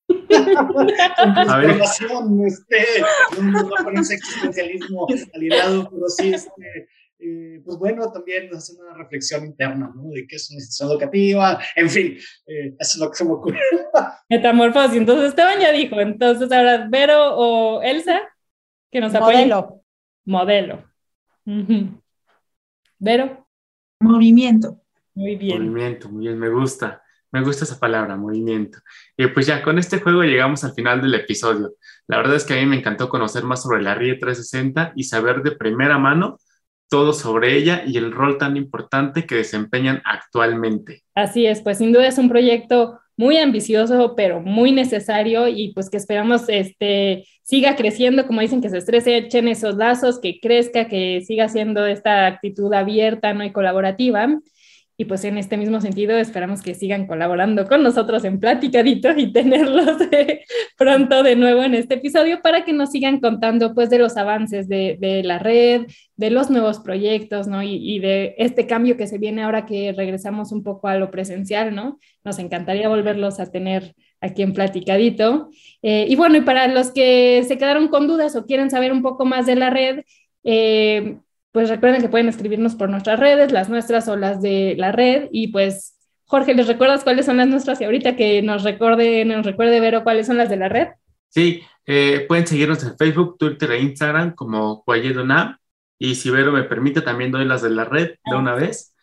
a 0.07 1.57
ver. 1.57 1.71
este, 2.47 2.85
no, 3.41 3.63
no 3.63 3.83
con 3.83 3.97
ese 3.97 4.15
existencialismo 4.15 5.07
alienado, 5.33 5.89
pero 5.89 6.07
sí, 6.09 6.33
este, 6.33 6.87
eh, 7.19 7.61
pues 7.65 7.77
bueno, 7.77 8.11
también 8.11 8.53
hace 8.53 8.73
una 8.73 8.93
reflexión 8.95 9.45
interna, 9.45 9.91
¿no? 9.95 10.09
De 10.09 10.27
qué 10.27 10.35
es 10.35 10.49
una 10.49 10.57
institución 10.57 10.91
educativa, 10.91 11.59
en 11.75 11.89
fin, 11.89 12.17
eh, 12.45 12.75
eso 12.79 12.97
es 12.97 12.97
lo 12.97 13.09
que 13.09 13.17
se 13.17 13.25
me 13.25 13.31
ocurre. 13.31 13.59
Metamorfosis, 14.29 14.97
entonces 14.97 15.29
Esteban 15.29 15.59
ya 15.59 15.71
dijo, 15.71 15.99
entonces 15.99 16.51
ahora 16.51 16.87
Vero 16.89 17.35
o 17.35 17.81
Elsa, 17.81 18.21
que 18.91 18.99
nos 18.99 19.13
apoyen. 19.15 19.49
Modelo. 19.49 19.81
Modelo. 20.25 20.83
Vero. 22.99 23.44
Movimiento. 23.99 24.81
Muy 25.13 25.35
bien. 25.35 25.69
Movimiento, 25.69 26.09
muy 26.09 26.27
bien, 26.27 26.39
me 26.39 26.49
gusta. 26.49 27.01
Me 27.31 27.41
gusta 27.41 27.65
esa 27.65 27.79
palabra, 27.79 28.15
movimiento. 28.15 28.79
Y 29.17 29.27
pues 29.27 29.45
ya, 29.45 29.61
con 29.61 29.77
este 29.77 29.99
juego 29.99 30.23
llegamos 30.23 30.63
al 30.63 30.73
final 30.73 31.01
del 31.01 31.15
episodio. 31.15 31.73
La 32.07 32.17
verdad 32.17 32.35
es 32.35 32.45
que 32.45 32.53
a 32.53 32.57
mí 32.57 32.65
me 32.65 32.77
encantó 32.77 33.09
conocer 33.09 33.43
más 33.43 33.63
sobre 33.63 33.81
la 33.81 33.93
RIE 33.93 34.15
360 34.15 34.93
y 34.95 35.03
saber 35.03 35.43
de 35.43 35.51
primera 35.51 35.97
mano 35.97 36.37
todo 36.89 37.13
sobre 37.13 37.57
ella 37.57 37.83
y 37.85 37.97
el 37.97 38.11
rol 38.11 38.37
tan 38.37 38.55
importante 38.57 39.25
que 39.25 39.35
desempeñan 39.35 40.01
actualmente. 40.05 41.03
Así 41.13 41.45
es, 41.45 41.61
pues 41.61 41.79
sin 41.79 41.91
duda 41.91 42.07
es 42.07 42.17
un 42.17 42.29
proyecto 42.29 42.99
muy 43.17 43.37
ambicioso, 43.37 44.13
pero 44.15 44.41
muy 44.41 44.71
necesario 44.71 45.47
y 45.47 45.73
pues 45.73 45.89
que 45.89 45.97
esperamos 45.97 46.49
este, 46.49 47.25
siga 47.43 47.75
creciendo, 47.75 48.27
como 48.27 48.41
dicen, 48.41 48.61
que 48.61 48.69
se 48.69 48.79
estrese, 48.79 49.17
echen 49.17 49.47
esos 49.47 49.75
lazos, 49.75 50.19
que 50.19 50.39
crezca, 50.39 50.87
que 50.87 51.21
siga 51.21 51.47
siendo 51.47 51.85
esta 51.85 52.27
actitud 52.27 52.73
abierta 52.73 53.33
¿no? 53.33 53.43
y 53.43 53.51
colaborativa. 53.51 54.27
Y 54.97 55.05
pues 55.05 55.25
en 55.25 55.37
este 55.37 55.57
mismo 55.57 55.81
sentido 55.81 56.17
esperamos 56.17 56.61
que 56.61 56.73
sigan 56.73 57.05
colaborando 57.05 57.65
con 57.65 57.83
nosotros 57.83 58.23
en 58.23 58.39
Platicadito 58.39 59.09
y 59.15 59.31
tenerlos 59.33 59.97
pronto 60.77 61.21
de 61.21 61.35
nuevo 61.35 61.63
en 61.63 61.75
este 61.75 61.95
episodio 61.95 62.41
para 62.41 62.63
que 62.63 62.73
nos 62.73 62.91
sigan 62.91 63.19
contando 63.19 63.73
pues 63.73 63.89
de 63.89 63.99
los 63.99 64.15
avances 64.15 64.69
de, 64.69 64.97
de 64.99 65.23
la 65.23 65.39
red, 65.39 65.87
de 66.17 66.29
los 66.29 66.49
nuevos 66.49 66.79
proyectos, 66.79 67.47
¿no? 67.47 67.61
Y, 67.61 67.99
de 67.99 68.35
este 68.37 68.67
cambio 68.67 68.97
que 68.97 69.07
se 69.07 69.17
viene 69.17 69.43
ahora 69.43 69.65
que 69.65 69.93
regresamos 69.93 70.51
un 70.51 70.63
poco 70.63 70.87
a 70.87 70.97
lo 70.97 71.11
presencial, 71.11 71.75
¿no? 71.75 71.99
Nos 72.23 72.39
encantaría 72.39 72.89
volverlos 72.89 73.39
a 73.39 73.51
tener 73.51 73.95
aquí 74.21 74.41
en 74.41 74.53
Platicadito. 74.53 75.49
Eh, 75.81 76.05
y 76.07 76.15
bueno, 76.15 76.37
y 76.37 76.41
para 76.41 76.67
los 76.67 76.91
que 76.91 77.43
se 77.47 77.57
quedaron 77.57 77.89
con 77.89 78.07
dudas 78.07 78.35
o 78.35 78.45
quieren 78.45 78.69
saber 78.69 78.91
un 78.91 79.01
poco 79.01 79.25
más 79.25 79.45
de 79.45 79.55
la 79.55 79.69
red, 79.69 80.03
eh, 80.43 81.17
pues 81.55 81.69
recuerden 81.69 82.01
que 82.01 82.09
pueden 82.09 82.27
escribirnos 82.27 82.75
por 82.75 82.89
nuestras 82.89 83.17
redes, 83.17 83.53
las 83.53 83.69
nuestras 83.69 84.09
o 84.09 84.17
las 84.17 84.41
de 84.41 84.75
la 84.77 84.91
red. 84.91 85.29
Y 85.31 85.53
pues, 85.53 85.97
Jorge, 86.25 86.53
¿les 86.53 86.67
recuerdas 86.67 87.05
cuáles 87.05 87.27
son 87.27 87.37
las 87.37 87.47
nuestras? 87.47 87.79
Y 87.79 87.85
ahorita 87.85 88.17
que 88.17 88.41
nos 88.41 88.63
recuerde, 88.63 89.23
nos 89.23 89.45
recuerde 89.45 89.79
Vero 89.79 90.03
cuáles 90.03 90.27
son 90.27 90.35
las 90.35 90.49
de 90.49 90.57
la 90.57 90.67
red. 90.67 90.89
Sí, 91.29 91.61
eh, 91.85 92.25
pueden 92.27 92.45
seguirnos 92.45 92.83
en 92.83 92.97
Facebook, 92.97 93.37
Twitter 93.37 93.71
e 93.71 93.79
Instagram 93.79 94.35
como 94.35 94.83
Cuayedona. 94.83 95.61
Y 95.97 96.15
si 96.15 96.29
Vero 96.29 96.51
me 96.51 96.63
permite, 96.63 96.99
también 96.99 97.31
doy 97.31 97.45
las 97.45 97.61
de 97.61 97.69
la 97.69 97.85
red 97.85 98.15
de 98.25 98.35
una 98.35 98.53
vez. 98.53 98.93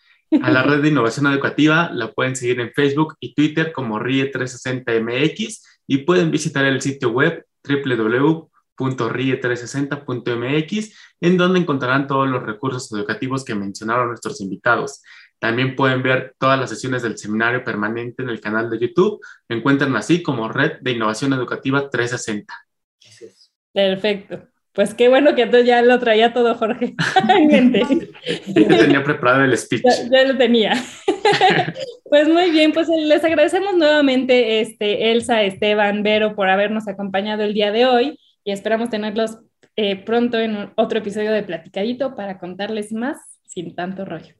A 0.43 0.51
la 0.51 0.63
red 0.63 0.83
de 0.83 0.89
innovación 0.89 1.29
educativa 1.29 1.89
la 1.91 2.13
pueden 2.13 2.37
seguir 2.37 2.61
en 2.61 2.71
Facebook 2.75 3.17
y 3.19 3.33
Twitter 3.33 3.73
como 3.73 3.99
RIE360MX 3.99 5.63
y 5.87 5.99
pueden 6.05 6.31
visitar 6.31 6.67
el 6.67 6.83
sitio 6.83 7.09
web 7.13 7.47
www 7.67 8.52
rie360.mx, 8.91 10.95
en 11.21 11.37
donde 11.37 11.61
encontrarán 11.61 12.07
todos 12.07 12.29
los 12.29 12.43
recursos 12.43 12.91
educativos 12.93 13.45
que 13.45 13.55
mencionaron 13.55 14.09
nuestros 14.09 14.41
invitados. 14.41 15.03
También 15.39 15.75
pueden 15.75 16.03
ver 16.03 16.35
todas 16.39 16.59
las 16.59 16.71
sesiones 16.71 17.03
del 17.03 17.19
seminario 17.19 17.65
permanente 17.65 18.23
en 18.23 18.29
el 18.29 18.41
canal 18.41 18.71
de 18.71 18.79
YouTube. 18.79 19.21
Me 19.49 19.57
encuentran 19.57 19.95
así 19.97 20.23
como 20.23 20.49
Red 20.49 20.81
de 20.83 20.93
Innovación 20.93 21.33
Educativa 21.33 21.91
360. 21.91 22.55
Perfecto. 23.73 24.53
Pues 24.73 24.95
qué 24.95 25.09
bueno 25.09 25.35
que 25.35 25.43
entonces 25.43 25.67
ya 25.67 25.83
lo 25.83 25.99
traía 25.99 26.33
todo 26.33 26.55
Jorge 26.55 26.95
en 27.29 27.47
mente. 27.49 27.83
Ya 28.47 28.79
tenía 28.79 29.05
preparado 29.05 29.45
el 29.45 29.57
speech. 29.59 29.83
Ya, 30.11 30.25
lo 30.25 30.39
tenía. 30.39 30.73
pues 32.09 32.29
muy 32.29 32.51
bien, 32.51 32.73
pues 32.73 32.89
les 32.89 33.23
agradecemos 33.23 33.77
nuevamente 33.77 34.61
este, 34.61 35.13
Elsa, 35.13 35.43
Esteban, 35.43 36.03
Vero 36.03 36.35
por 36.35 36.49
habernos 36.49 36.89
acompañado 36.89 37.43
el 37.43 37.53
día 37.53 37.71
de 37.71 37.85
hoy 37.85 38.19
y 38.45 38.53
esperamos 38.53 38.91
tenerlos 38.91 39.39
eh, 39.77 39.97
pronto 40.05 40.39
en 40.39 40.73
otro 40.77 40.99
episodio 40.99 41.33
de 41.33 41.43
Platicadito 41.43 42.15
para 42.15 42.39
contarles 42.39 42.93
más 42.93 43.19
sin 43.47 43.75
tanto 43.75 44.05
rollo. 44.05 44.35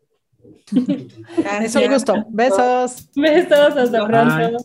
Es 1.63 1.77
un 1.77 1.87
gusto. 1.89 2.15
Besos. 2.31 3.11
Besos, 3.15 3.77
hasta 3.77 4.07
pronto. 4.07 4.57